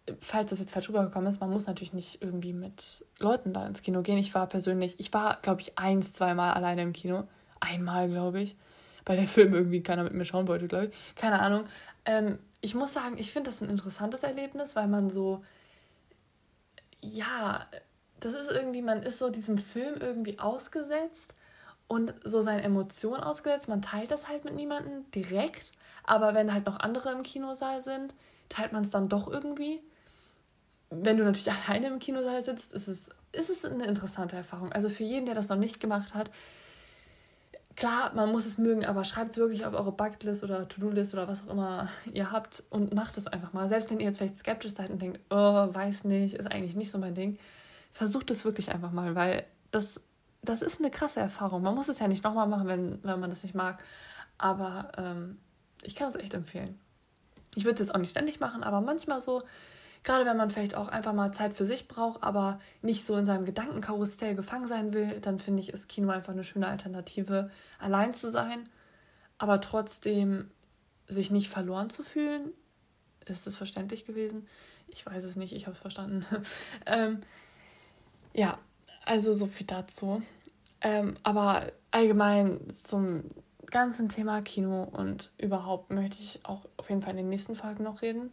äh, 0.06 0.14
falls 0.22 0.52
das 0.52 0.60
jetzt 0.60 0.72
falsch 0.72 0.88
rübergekommen 0.88 1.28
ist, 1.28 1.42
man 1.42 1.50
muss 1.50 1.68
natürlich 1.68 1.92
nicht 1.92 2.22
irgendwie 2.22 2.54
mit 2.54 3.06
Leuten 3.20 3.52
da 3.52 3.68
ins 3.68 3.82
Kino 3.82 4.04
gehen. 4.04 4.20
Ich 4.20 4.34
war 4.34 4.48
persönlich, 4.48 4.98
ich 5.02 5.12
war, 5.12 5.40
glaube 5.42 5.60
ich, 5.60 5.78
eins, 5.78 6.14
zweimal 6.14 6.54
alleine 6.54 6.84
im 6.84 6.94
Kino. 6.94 7.28
Einmal, 7.60 8.08
glaube 8.08 8.40
ich. 8.40 8.56
Weil 9.06 9.18
der 9.18 9.28
Film 9.28 9.54
irgendwie 9.54 9.84
keiner 9.84 10.04
mit 10.04 10.14
mir 10.14 10.26
schauen 10.26 10.48
wollte, 10.48 10.68
glaube 10.68 10.88
ich. 10.88 11.16
Keine 11.16 11.42
Ahnung. 11.42 11.66
Ähm, 12.06 12.40
ich 12.62 12.76
muss 12.76 12.94
sagen, 12.94 13.18
ich 13.18 13.32
finde 13.32 13.50
das 13.50 13.62
ein 13.62 13.70
interessantes 13.70 14.24
Erlebnis, 14.24 14.76
weil 14.76 14.88
man 14.88 15.10
so, 15.10 15.44
ja, 17.02 17.66
das 18.20 18.34
ist 18.34 18.52
irgendwie, 18.52 18.82
man 18.82 19.04
ist 19.04 19.20
so 19.20 19.30
diesem 19.30 19.58
Film 19.58 19.96
irgendwie 20.00 20.40
ausgesetzt 20.40 21.34
und 21.88 22.14
so 22.24 22.42
seinen 22.42 22.62
Emotionen 22.62 23.22
ausgesetzt. 23.22 23.68
Man 23.68 23.82
teilt 23.82 24.12
das 24.12 24.30
halt 24.30 24.46
mit 24.46 24.56
niemandem 24.56 25.10
direkt, 25.12 25.74
aber 26.04 26.34
wenn 26.34 26.54
halt 26.54 26.66
noch 26.66 26.80
andere 26.80 27.12
im 27.12 27.24
Kinosaal 27.24 27.82
sind, 27.82 28.16
teilt 28.48 28.72
man 28.72 28.84
es 28.84 28.92
dann 28.92 29.10
doch 29.10 29.28
irgendwie. 29.28 29.82
Wenn 30.90 31.18
du 31.18 31.26
natürlich 31.26 31.52
alleine 31.68 31.88
im 31.88 32.00
Kinosaal 32.00 32.42
sitzt, 32.42 32.74
ist 32.74 32.88
es, 32.88 33.10
ist 33.34 33.50
es 33.50 33.66
eine 33.66 33.86
interessante 33.86 34.38
Erfahrung. 34.38 34.72
Also 34.72 34.88
für 34.88 35.04
jeden, 35.04 35.26
der 35.26 35.36
das 35.36 35.50
noch 35.50 35.58
nicht 35.58 35.80
gemacht 35.80 36.14
hat, 36.14 36.32
klar, 37.76 38.12
man 38.16 38.32
muss 38.32 38.46
es 38.46 38.58
mögen, 38.58 38.86
aber 38.86 39.04
schreibt 39.04 39.32
es 39.32 39.38
wirklich 39.38 39.66
auf 39.66 39.74
eure 39.74 39.92
Bucketlist 39.92 40.44
oder 40.44 40.68
To-Do-List 40.68 41.14
oder 41.14 41.28
was 41.28 41.48
auch 41.48 41.52
immer 41.52 41.90
ihr 42.12 42.32
habt 42.32 42.64
und 42.70 42.94
macht 42.94 43.18
es 43.18 43.28
einfach 43.28 43.54
mal. 43.54 43.68
Selbst 43.68 43.90
wenn 43.90 44.00
ihr 44.00 44.06
jetzt 44.06 44.18
vielleicht 44.18 44.38
skeptisch 44.38 44.74
seid 44.74 44.90
und 44.90 45.02
denkt, 45.02 45.20
oh, 45.30 45.36
weiß 45.74 46.04
nicht, 46.06 46.36
ist 46.36 46.52
eigentlich 46.52 46.76
nicht 46.76 46.92
so 46.92 46.98
mein 46.98 47.16
Ding, 47.16 47.38
versucht 47.92 48.32
es 48.32 48.46
wirklich 48.46 48.72
einfach 48.72 48.92
mal, 48.92 49.16
weil 49.16 49.46
das, 49.72 50.02
das 50.42 50.62
ist 50.62 50.80
eine 50.80 50.92
krasse 50.92 51.20
Erfahrung. 51.20 51.62
Man 51.62 51.76
muss 51.76 51.90
es 51.90 52.00
ja 52.00 52.08
nicht 52.08 52.24
nochmal 52.24 52.48
machen, 52.48 52.68
wenn, 52.68 53.00
wenn 53.04 53.20
man 53.20 53.30
das 53.30 53.44
nicht 53.44 53.56
mag, 53.56 53.84
aber 54.38 54.92
ähm, 54.98 55.38
ich 55.82 55.96
kann 55.96 56.10
es 56.10 56.16
echt 56.16 56.34
empfehlen. 56.34 56.80
Ich 57.56 57.66
würde 57.66 57.76
es 57.76 57.88
jetzt 57.88 57.96
auch 57.96 58.00
nicht 58.00 58.12
ständig 58.12 58.40
machen, 58.40 58.64
aber 58.64 58.82
manchmal 58.82 59.22
so 59.22 59.44
Gerade 60.04 60.26
wenn 60.26 60.36
man 60.36 60.50
vielleicht 60.50 60.76
auch 60.76 60.90
einfach 60.90 61.14
mal 61.14 61.32
Zeit 61.34 61.54
für 61.54 61.66
sich 61.66 61.88
braucht, 61.88 62.24
aber 62.24 62.60
nicht 62.82 63.06
so 63.06 63.16
in 63.16 63.26
seinem 63.26 63.46
Gedankenkarussell 63.46 64.36
gefangen 64.36 64.68
sein 64.68 64.94
will, 64.94 65.20
dann 65.22 65.40
finde 65.40 65.62
ich, 65.62 65.70
ist 65.70 65.88
Kino 65.88 66.10
einfach 66.10 66.34
eine 66.34 66.44
schöne 66.44 66.68
Alternative, 66.68 67.50
allein 67.80 68.14
zu 68.14 68.30
sein, 68.30 68.68
aber 69.38 69.62
trotzdem 69.62 70.52
sich 71.08 71.32
nicht 71.32 71.50
verloren 71.50 71.90
zu 71.90 72.04
fühlen. 72.04 72.52
Ist 73.26 73.48
es 73.48 73.56
verständlich 73.56 74.06
gewesen? 74.06 74.48
Ich 74.88 75.06
weiß 75.06 75.24
es 75.24 75.38
nicht, 75.38 75.54
ich 75.54 75.66
habe 75.66 75.76
es 75.76 75.82
verstanden. 75.82 76.26
ähm, 76.86 77.22
ja, 78.34 78.58
also 79.06 79.34
so 79.34 79.48
viel 79.48 79.68
dazu. 79.68 80.22
Ähm, 80.82 81.16
aber 81.24 81.72
allgemein 81.92 82.70
zum 82.70 83.24
ganzen 83.68 84.10
Thema 84.10 84.42
Kino 84.42 84.84
und 84.84 85.32
überhaupt 85.38 85.92
möchte 85.92 86.22
ich 86.22 86.42
auch 86.44 86.66
auf 86.76 86.90
jeden 86.90 87.02
Fall 87.02 87.12
in 87.12 87.18
den 87.18 87.30
nächsten 87.30 87.56
Folgen 87.56 87.84
noch 87.84 88.02
reden. 88.02 88.32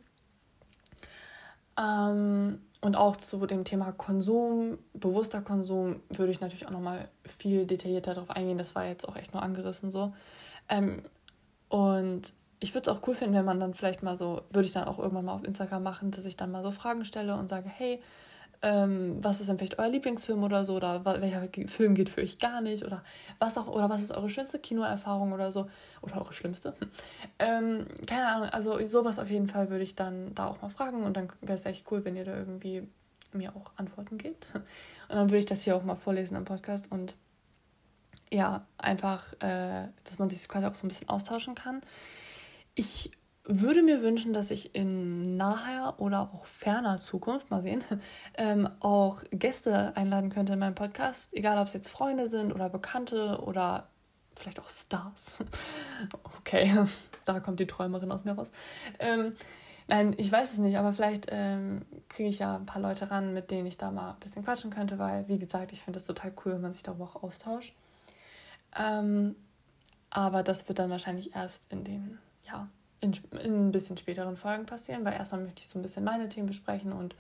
Ähm, 1.79 2.61
und 2.81 2.97
auch 2.97 3.17
zu 3.17 3.47
dem 3.47 3.65
Thema 3.65 3.93
Konsum, 3.93 4.79
bewusster 4.95 5.43
Konsum, 5.43 6.01
würde 6.09 6.33
ich 6.33 6.41
natürlich 6.41 6.67
auch 6.67 6.73
nochmal 6.73 7.09
viel 7.39 7.67
detaillierter 7.67 8.15
darauf 8.15 8.31
eingehen. 8.31 8.59
Das 8.59 8.75
war 8.75 8.87
jetzt 8.87 9.09
auch 9.09 9.17
echt 9.17 9.35
nur 9.35 9.43
angerissen 9.43 9.91
so. 9.91 10.13
Ähm, 10.69 11.03
und 11.69 12.33
ich 12.59 12.75
würde 12.75 12.91
es 12.91 12.97
auch 12.97 13.07
cool 13.07 13.15
finden, 13.15 13.35
wenn 13.35 13.45
man 13.45 13.61
dann 13.61 13.75
vielleicht 13.75 14.03
mal 14.03 14.17
so, 14.17 14.43
würde 14.51 14.67
ich 14.67 14.73
dann 14.73 14.89
auch 14.89 14.99
irgendwann 14.99 15.25
mal 15.25 15.35
auf 15.35 15.45
Instagram 15.45 15.83
machen, 15.83 16.11
dass 16.11 16.27
ich 16.27 16.37
dann 16.37 16.51
mal 16.51 16.63
so 16.63 16.71
Fragen 16.71 17.05
stelle 17.05 17.35
und 17.37 17.49
sage, 17.49 17.69
hey, 17.69 18.01
ähm, 18.63 19.17
was 19.23 19.41
ist 19.41 19.49
denn 19.49 19.57
vielleicht 19.57 19.79
euer 19.79 19.89
Lieblingsfilm 19.89 20.43
oder 20.43 20.65
so? 20.65 20.77
Oder 20.77 21.05
welcher 21.05 21.49
Film 21.69 21.95
geht 21.95 22.09
für 22.09 22.21
euch 22.21 22.39
gar 22.39 22.61
nicht? 22.61 22.85
Oder 22.85 23.03
was 23.39 23.57
auch 23.57 23.69
oder 23.69 23.89
was 23.89 24.03
ist 24.03 24.13
eure 24.13 24.29
schönste 24.29 24.59
Kinoerfahrung 24.59 25.33
oder 25.33 25.51
so? 25.51 25.69
Oder 26.03 26.19
eure 26.19 26.33
schlimmste. 26.33 26.75
Ähm, 27.39 27.87
keine 28.07 28.27
Ahnung, 28.27 28.49
also 28.51 28.85
sowas 28.87 29.19
auf 29.19 29.31
jeden 29.31 29.49
Fall 29.49 29.71
würde 29.71 29.85
ich 29.85 29.95
dann 29.95 30.35
da 30.35 30.49
auch 30.49 30.61
mal 30.61 30.69
fragen. 30.69 31.05
Und 31.05 31.17
dann 31.17 31.29
wäre 31.41 31.55
es 31.55 31.65
echt 31.65 31.91
cool, 31.91 32.05
wenn 32.05 32.17
ihr 32.17 32.25
da 32.25 32.37
irgendwie 32.37 32.87
mir 33.33 33.55
auch 33.57 33.73
Antworten 33.77 34.19
gebt. 34.19 34.47
Und 34.55 34.65
dann 35.09 35.31
würde 35.31 35.39
ich 35.39 35.47
das 35.47 35.63
hier 35.63 35.77
auch 35.77 35.85
mal 35.85 35.97
vorlesen 35.97 36.37
im 36.37 36.45
Podcast. 36.45 36.93
Und 36.93 37.15
ja, 38.31 38.61
einfach, 38.77 39.33
äh, 39.41 39.89
dass 40.05 40.19
man 40.19 40.29
sich 40.29 40.47
quasi 40.49 40.67
auch 40.67 40.75
so 40.75 40.87
ein 40.87 40.89
bisschen 40.89 41.09
austauschen 41.09 41.55
kann. 41.55 41.81
Ich 42.75 43.11
würde 43.45 43.83
mir 43.83 44.03
wünschen, 44.03 44.33
dass 44.33 44.51
ich 44.51 44.75
in 44.75 45.37
naher 45.37 45.95
oder 45.99 46.31
auch 46.33 46.45
ferner 46.45 46.99
Zukunft, 46.99 47.51
mal 47.51 47.63
sehen, 47.63 47.83
ähm, 48.35 48.69
auch 48.81 49.23
Gäste 49.31 49.97
einladen 49.97 50.31
könnte 50.31 50.55
in 50.55 50.59
meinem 50.59 50.75
Podcast, 50.75 51.35
egal 51.35 51.59
ob 51.59 51.69
es 51.69 51.73
jetzt 51.73 51.89
Freunde 51.89 52.27
sind 52.27 52.53
oder 52.53 52.69
Bekannte 52.69 53.41
oder 53.43 53.89
vielleicht 54.37 54.61
auch 54.61 54.71
Stars. 54.71 55.39
okay, 56.39 56.87
da 57.25 57.41
kommt 57.41 57.61
die 57.61 57.67
Träumerin 57.67 58.13
aus 58.13 58.25
mir 58.25 58.33
raus. 58.33 58.51
Ähm, 58.99 59.35
nein, 59.89 60.15
ich 60.19 60.31
weiß 60.31 60.53
es 60.53 60.59
nicht, 60.59 60.77
aber 60.77 60.93
vielleicht 60.93 61.27
ähm, 61.31 61.87
kriege 62.09 62.29
ich 62.29 62.41
ja 62.41 62.57
ein 62.57 62.67
paar 62.67 62.83
Leute 62.83 63.11
ran, 63.11 63.33
mit 63.33 63.51
denen 63.51 63.67
ich 63.67 63.79
da 63.79 63.91
mal 63.91 64.13
ein 64.13 64.21
bisschen 64.21 64.45
quatschen 64.45 64.71
könnte, 64.71 64.99
weil, 64.99 65.27
wie 65.29 65.39
gesagt, 65.39 65.73
ich 65.73 65.83
finde 65.83 65.99
es 65.99 66.05
total 66.05 66.33
cool, 66.45 66.53
wenn 66.53 66.63
man 66.63 66.73
sich 66.73 66.83
darüber 66.83 67.05
auch 67.05 67.23
austauscht. 67.23 67.75
Ähm, 68.79 69.35
aber 70.11 70.43
das 70.43 70.69
wird 70.69 70.79
dann 70.79 70.91
wahrscheinlich 70.91 71.35
erst 71.35 71.73
in 71.73 71.85
den, 71.85 72.19
ja, 72.43 72.69
in, 73.01 73.13
in 73.43 73.69
ein 73.69 73.71
bisschen 73.73 73.97
späteren 73.97 74.37
Folgen 74.37 74.67
passieren, 74.67 75.05
weil 75.05 75.15
erstmal 75.15 75.43
möchte 75.43 75.63
ich 75.63 75.69
so 75.69 75.79
ein 75.79 75.83
bisschen 75.83 76.05
meine 76.05 76.29
Themen 76.29 76.47
besprechen 76.47 76.93
und 76.93 77.15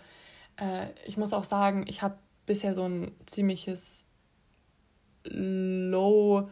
äh, 0.57 0.89
ich 1.07 1.17
muss 1.17 1.33
auch 1.33 1.45
sagen, 1.45 1.85
ich 1.89 2.03
habe 2.03 2.17
bisher 2.47 2.75
so 2.75 2.85
ein 2.85 3.13
ziemliches 3.27 4.07
Low, 5.25 6.49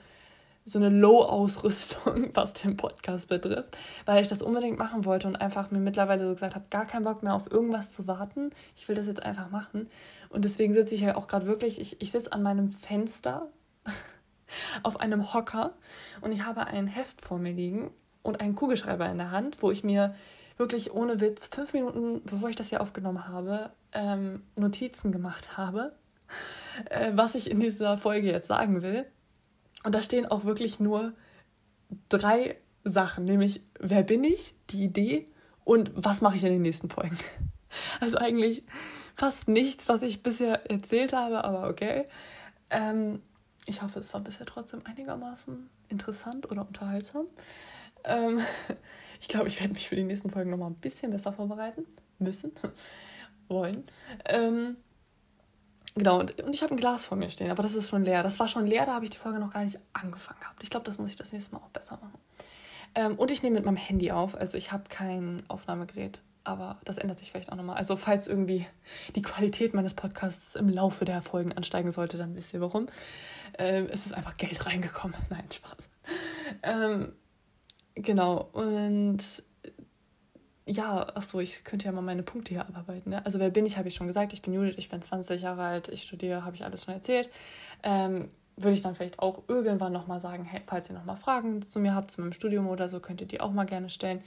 so 0.64 0.79
eine 0.79 0.88
Low-Ausrüstung, 0.91 2.31
was 2.35 2.55
den 2.55 2.77
Podcast 2.77 3.29
betrifft, 3.29 3.77
weil 4.05 4.23
ich 4.23 4.29
das 4.29 4.43
unbedingt 4.43 4.79
machen 4.79 5.05
wollte 5.05 5.29
und 5.29 5.37
einfach 5.37 5.71
mir 5.71 5.79
mittlerweile 5.79 6.27
so 6.27 6.35
gesagt 6.35 6.55
habe, 6.55 6.67
gar 6.71 6.87
keinen 6.87 7.05
Bock 7.05 7.23
mehr 7.23 7.35
auf 7.35 7.51
irgendwas 7.51 7.93
zu 7.93 8.07
warten. 8.07 8.51
Ich 8.77 8.88
will 8.88 8.97
das 8.97 9.07
jetzt 9.07 9.23
einfach 9.23 9.51
machen. 9.51 9.88
Und 10.29 10.45
deswegen 10.45 10.75
sitze 10.75 10.95
ich 10.95 11.01
ja 11.01 11.17
auch 11.17 11.27
gerade 11.27 11.47
wirklich, 11.47 11.81
ich, 11.81 12.01
ich 12.01 12.11
sitze 12.11 12.33
an 12.33 12.43
meinem 12.43 12.71
Fenster 12.71 13.49
auf 14.83 15.01
einem 15.01 15.33
Hocker 15.33 15.75
und 16.21 16.33
ich 16.33 16.45
habe 16.45 16.67
ein 16.67 16.87
Heft 16.87 17.23
vor 17.23 17.38
mir 17.38 17.53
liegen 17.53 17.91
und 18.22 18.40
einen 18.40 18.54
Kugelschreiber 18.54 19.09
in 19.09 19.18
der 19.18 19.31
Hand, 19.31 19.62
wo 19.62 19.70
ich 19.70 19.85
mir 19.85 20.14
wirklich 20.57 20.92
ohne 20.92 21.20
Witz 21.20 21.48
fünf 21.52 21.72
Minuten, 21.72 22.22
bevor 22.24 22.48
ich 22.48 22.57
das 22.57 22.68
hier 22.68 22.81
aufgenommen 22.81 23.28
habe, 23.28 23.70
ähm, 23.92 24.42
Notizen 24.57 25.12
gemacht 25.12 25.57
habe, 25.57 25.92
äh, 26.90 27.12
was 27.14 27.35
ich 27.35 27.50
in 27.50 27.61
dieser 27.61 27.96
Folge 27.96 28.28
jetzt 28.28 28.48
sagen 28.48 28.83
will. 28.83 29.07
Und 29.85 29.94
da 29.94 30.02
stehen 30.02 30.26
auch 30.26 30.44
wirklich 30.44 30.81
nur 30.81 31.12
drei 32.09 32.59
Sachen, 32.85 33.24
nämlich 33.24 33.62
wer 33.78 34.02
bin 34.02 34.24
ich, 34.24 34.54
die 34.70 34.85
Idee 34.85 35.24
und 35.64 35.90
was 35.94 36.20
mache 36.20 36.37
ich 36.37 36.44
in 36.44 36.52
den 36.52 36.62
nächsten 36.62 36.88
Folgen. 36.88 37.18
Also 38.00 38.16
eigentlich 38.16 38.64
fast 39.14 39.46
nichts, 39.46 39.90
was 39.90 40.00
ich 40.00 40.22
bisher 40.22 40.70
erzählt 40.70 41.12
habe, 41.12 41.44
aber 41.44 41.68
okay. 41.68 42.07
Ähm, 42.70 43.20
ich 43.66 43.83
hoffe, 43.83 43.98
es 43.98 44.14
war 44.14 44.22
bisher 44.22 44.46
trotzdem 44.46 44.81
einigermaßen 44.85 45.68
interessant 45.90 46.50
oder 46.50 46.66
unterhaltsam. 46.66 47.26
Ähm, 48.09 48.40
ich 49.21 49.29
glaube, 49.29 49.49
ich 49.49 49.61
werde 49.61 49.73
mich 49.73 49.88
für 49.88 49.97
die 49.97 50.05
nächsten 50.05 50.31
Folgen 50.31 50.51
nochmal 50.51 50.71
ein 50.71 50.77
bisschen 50.77 51.11
besser 51.11 51.33
vorbereiten 51.33 51.85
müssen, 52.18 52.53
wollen. 53.49 53.85
Ähm, 54.25 54.77
genau, 55.94 56.21
und, 56.21 56.40
und 56.42 56.55
ich 56.55 56.62
habe 56.62 56.75
ein 56.75 56.79
Glas 56.79 57.05
vor 57.05 57.16
mir 57.16 57.31
stehen, 57.31 57.51
aber 57.51 57.62
das 57.62 57.75
ist 57.75 57.88
schon 57.88 58.05
leer. 58.05 58.23
Das 58.23 58.40
war 58.40 58.49
schon 58.49 58.66
leer, 58.66 58.87
da 58.87 58.94
habe 58.94 59.05
ich 59.05 59.11
die 59.11 59.18
Folge 59.18 59.38
noch 59.38 59.53
gar 59.53 59.64
nicht 59.64 59.79
angefangen 59.92 60.40
gehabt. 60.40 60.62
Ich 60.62 60.71
glaube, 60.71 60.87
das 60.87 60.99
muss 60.99 61.11
ich 61.11 61.16
das 61.16 61.33
nächste 61.33 61.55
Mal 61.55 61.62
auch 61.62 61.71
besser 61.71 61.99
machen. 62.03 62.18
Ähm, 62.94 63.16
und 63.16 63.31
ich 63.31 63.42
nehme 63.42 63.57
mit 63.57 63.64
meinem 63.64 63.77
Handy 63.77 64.11
auf, 64.11 64.35
also 64.35 64.57
ich 64.57 64.73
habe 64.73 64.85
kein 64.88 65.42
Aufnahmegerät 65.49 66.21
aber 66.49 66.79
das 66.85 66.97
ändert 66.97 67.18
sich 67.18 67.31
vielleicht 67.31 67.53
auch 67.53 67.57
nochmal. 67.57 67.77
Also 67.77 67.97
falls 67.97 68.27
irgendwie 68.27 68.66
die 69.14 69.23
Qualität 69.23 69.75
meines 69.75 69.92
Podcasts 69.92 70.55
im 70.55 70.68
Laufe 70.71 71.05
der 71.05 71.21
Folgen 71.21 71.53
ansteigen 71.53 71.90
sollte, 71.90 72.16
dann 72.16 72.35
wisst 72.35 72.55
ihr 72.55 72.62
warum. 72.62 72.87
Ähm, 73.59 73.87
es 73.90 74.07
ist 74.07 74.14
einfach 74.14 74.37
Geld 74.38 74.64
reingekommen. 74.64 75.16
Nein, 75.31 75.44
Spaß. 75.53 75.88
Ähm, 76.62 77.12
genau, 78.02 78.48
und 78.52 79.18
ja, 80.66 81.06
ach 81.14 81.22
so, 81.22 81.40
ich 81.40 81.64
könnte 81.64 81.87
ja 81.87 81.92
mal 81.92 82.02
meine 82.02 82.22
Punkte 82.22 82.50
hier 82.50 82.66
abarbeiten. 82.66 83.11
Ne? 83.11 83.24
Also 83.24 83.38
wer 83.38 83.50
bin 83.50 83.64
ich, 83.64 83.78
habe 83.78 83.88
ich 83.88 83.94
schon 83.94 84.06
gesagt. 84.06 84.32
Ich 84.34 84.42
bin 84.42 84.52
Judith, 84.52 84.74
ich 84.76 84.90
bin 84.90 85.00
20 85.00 85.40
Jahre 85.40 85.62
alt, 85.62 85.88
ich 85.88 86.02
studiere, 86.02 86.44
habe 86.44 86.56
ich 86.56 86.64
alles 86.64 86.84
schon 86.84 86.94
erzählt. 86.94 87.30
Ähm, 87.82 88.28
würde 88.56 88.74
ich 88.74 88.82
dann 88.82 88.94
vielleicht 88.94 89.18
auch 89.18 89.44
irgendwann 89.48 89.92
nochmal 89.92 90.20
sagen, 90.20 90.44
hey, 90.44 90.61
falls 90.66 90.90
ihr 90.90 90.94
nochmal 90.94 91.16
Fragen 91.16 91.62
zu 91.62 91.78
mir 91.78 91.94
habt, 91.94 92.11
zu 92.11 92.20
meinem 92.20 92.32
Studium 92.32 92.68
oder 92.68 92.88
so, 92.88 93.00
könnt 93.00 93.20
ihr 93.20 93.26
die 93.26 93.40
auch 93.40 93.52
mal 93.52 93.64
gerne 93.64 93.88
stellen. 93.88 94.22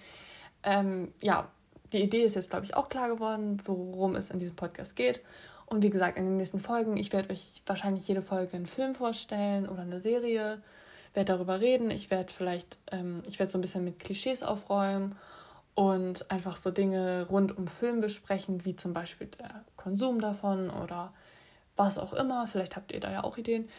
Ähm, 0.64 1.14
ja, 1.22 1.50
die 1.94 2.02
Idee 2.02 2.24
ist 2.24 2.36
jetzt, 2.36 2.50
glaube 2.50 2.66
ich, 2.66 2.76
auch 2.76 2.90
klar 2.90 3.10
geworden, 3.10 3.58
worum 3.66 4.16
es 4.16 4.30
in 4.30 4.40
diesem 4.40 4.56
Podcast 4.56 4.96
geht. 4.96 5.22
Und 5.66 5.84
wie 5.84 5.90
gesagt, 5.90 6.18
in 6.18 6.26
den 6.26 6.38
nächsten 6.38 6.60
Folgen, 6.60 6.98
ich 6.98 7.14
werde 7.14 7.30
euch 7.30 7.62
wahrscheinlich 7.66 8.08
jede 8.08 8.22
Folge 8.22 8.56
einen 8.56 8.66
Film 8.66 8.96
vorstellen 8.96 9.68
oder 9.68 9.82
eine 9.82 10.00
Serie, 10.00 10.62
werde 11.14 11.34
darüber 11.34 11.60
reden. 11.60 11.92
Ich 11.92 12.10
werde 12.12 12.32
vielleicht, 12.32 12.78
ähm, 12.92 13.24
ich 13.28 13.40
werde 13.40 13.52
so 13.52 13.58
ein 13.58 13.62
bisschen 13.62 13.84
mit 13.84 14.00
Klischees 14.00 14.44
aufräumen 14.44 15.16
und 15.76 16.30
einfach 16.30 16.58
so 16.58 16.72
Dinge 16.72 17.28
rund 17.30 17.58
um 17.58 17.68
Film 17.68 18.02
besprechen, 18.02 18.66
wie 18.66 18.76
zum 18.76 18.94
Beispiel 18.94 19.28
der 19.28 19.64
Konsum 19.78 20.20
davon 20.22 20.70
oder 20.70 21.14
was 21.76 21.98
auch 21.98 22.14
immer. 22.14 22.48
Vielleicht 22.48 22.76
habt 22.76 22.92
ihr 22.92 23.00
da 23.00 23.12
ja 23.12 23.24
auch 23.24 23.38
Ideen. 23.38 23.70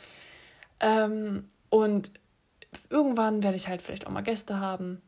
Ähm, 0.80 1.48
und 1.68 2.10
irgendwann 2.90 3.42
werde 3.42 3.56
ich 3.56 3.68
halt 3.68 3.82
vielleicht 3.82 4.06
auch 4.06 4.10
mal 4.10 4.22
Gäste 4.22 4.60
haben 4.60 5.02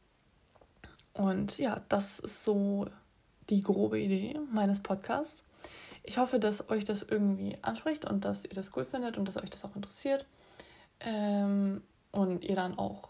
und 1.14 1.58
ja, 1.58 1.80
das 1.88 2.18
ist 2.18 2.44
so 2.44 2.86
die 3.48 3.62
grobe 3.62 4.00
Idee 4.00 4.38
meines 4.52 4.80
Podcasts. 4.80 5.42
Ich 6.02 6.18
hoffe, 6.18 6.38
dass 6.38 6.68
euch 6.68 6.84
das 6.84 7.02
irgendwie 7.02 7.56
anspricht 7.62 8.04
und 8.04 8.24
dass 8.24 8.44
ihr 8.44 8.54
das 8.54 8.76
cool 8.76 8.84
findet 8.84 9.16
und 9.16 9.26
dass 9.26 9.36
euch 9.36 9.48
das 9.48 9.64
auch 9.64 9.74
interessiert. 9.74 10.26
Ähm, 11.00 11.82
und 12.14 12.44
ihr 12.44 12.56
dann 12.56 12.78
auch, 12.78 13.08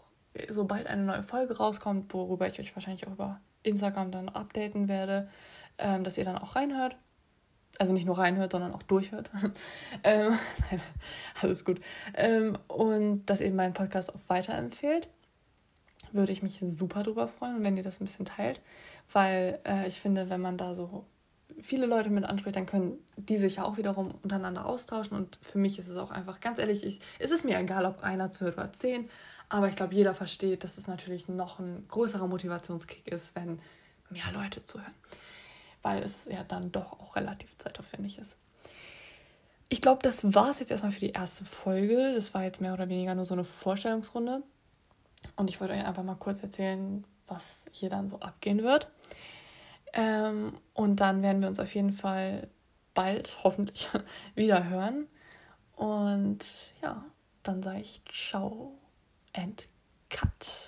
sobald 0.49 0.87
eine 0.87 1.03
neue 1.03 1.23
Folge 1.23 1.57
rauskommt, 1.57 2.13
worüber 2.13 2.47
ich 2.47 2.59
euch 2.59 2.75
wahrscheinlich 2.75 3.07
auch 3.07 3.13
über 3.13 3.39
Instagram 3.63 4.11
dann 4.11 4.29
updaten 4.29 4.87
werde, 4.87 5.29
ähm, 5.77 6.03
dass 6.03 6.17
ihr 6.17 6.25
dann 6.25 6.37
auch 6.37 6.55
reinhört. 6.55 6.95
Also 7.77 7.91
nicht 7.91 8.05
nur 8.05 8.17
reinhört, 8.17 8.53
sondern 8.53 8.73
auch 8.73 8.83
durchhört. 8.83 9.29
ähm, 10.03 10.37
alles 11.41 11.65
gut. 11.65 11.81
Ähm, 12.13 12.57
und 12.67 13.25
dass 13.25 13.41
ihr 13.41 13.51
meinen 13.51 13.73
Podcast 13.73 14.13
auch 14.13 14.21
weiterempfehlt 14.27 15.07
würde 16.15 16.31
ich 16.31 16.41
mich 16.41 16.59
super 16.61 17.03
drüber 17.03 17.27
freuen, 17.27 17.63
wenn 17.63 17.77
ihr 17.77 17.83
das 17.83 17.99
ein 17.99 18.05
bisschen 18.05 18.25
teilt, 18.25 18.61
weil 19.11 19.59
äh, 19.65 19.87
ich 19.87 19.99
finde, 19.99 20.29
wenn 20.29 20.41
man 20.41 20.57
da 20.57 20.73
so 20.73 21.05
viele 21.61 21.85
Leute 21.85 22.09
mit 22.09 22.25
anspricht, 22.25 22.55
dann 22.55 22.65
können 22.65 22.97
die 23.17 23.37
sich 23.37 23.57
ja 23.57 23.63
auch 23.63 23.77
wiederum 23.77 24.13
untereinander 24.23 24.65
austauschen 24.65 25.15
und 25.15 25.39
für 25.41 25.57
mich 25.57 25.79
ist 25.79 25.89
es 25.89 25.97
auch 25.97 26.11
einfach, 26.11 26.39
ganz 26.39 26.59
ehrlich, 26.59 26.83
ich, 26.85 26.99
es 27.19 27.31
ist 27.31 27.45
mir 27.45 27.57
egal, 27.59 27.85
ob 27.85 28.03
einer 28.03 28.31
zuhört 28.31 28.57
oder 28.57 28.73
zehn, 28.73 29.09
aber 29.49 29.67
ich 29.67 29.75
glaube, 29.75 29.93
jeder 29.93 30.13
versteht, 30.13 30.63
dass 30.63 30.77
es 30.77 30.87
natürlich 30.87 31.27
noch 31.27 31.59
ein 31.59 31.85
größerer 31.87 32.27
Motivationskick 32.27 33.07
ist, 33.07 33.35
wenn 33.35 33.59
mehr 34.09 34.31
Leute 34.33 34.63
zuhören, 34.63 34.93
weil 35.81 36.03
es 36.03 36.25
ja 36.25 36.43
dann 36.43 36.71
doch 36.71 36.99
auch 36.99 37.15
relativ 37.15 37.57
zeitaufwendig 37.57 38.19
ist. 38.19 38.37
Ich 39.69 39.81
glaube, 39.81 40.01
das 40.03 40.33
war 40.33 40.49
es 40.51 40.59
jetzt 40.59 40.71
erstmal 40.71 40.91
für 40.91 40.99
die 40.99 41.11
erste 41.11 41.43
Folge. 41.43 42.13
Das 42.13 42.33
war 42.33 42.43
jetzt 42.43 42.61
mehr 42.61 42.73
oder 42.73 42.87
weniger 42.87 43.15
nur 43.15 43.25
so 43.25 43.33
eine 43.33 43.43
Vorstellungsrunde. 43.43 44.43
Und 45.35 45.49
ich 45.49 45.59
wollte 45.59 45.73
euch 45.73 45.83
einfach 45.83 46.03
mal 46.03 46.15
kurz 46.15 46.41
erzählen, 46.43 47.03
was 47.27 47.65
hier 47.71 47.89
dann 47.89 48.07
so 48.07 48.19
abgehen 48.19 48.61
wird. 48.61 48.89
Ähm, 49.95 50.53
und 50.73 50.99
dann 50.99 51.23
werden 51.23 51.41
wir 51.41 51.47
uns 51.47 51.59
auf 51.59 51.73
jeden 51.73 51.93
Fall 51.93 52.49
bald, 52.93 53.39
hoffentlich, 53.43 53.89
wieder 54.35 54.69
hören. 54.69 55.07
Und 55.75 56.45
ja, 56.81 57.03
dann 57.43 57.63
sage 57.63 57.79
ich 57.79 58.01
ciao 58.11 58.77
and 59.33 59.67
cut. 60.09 60.65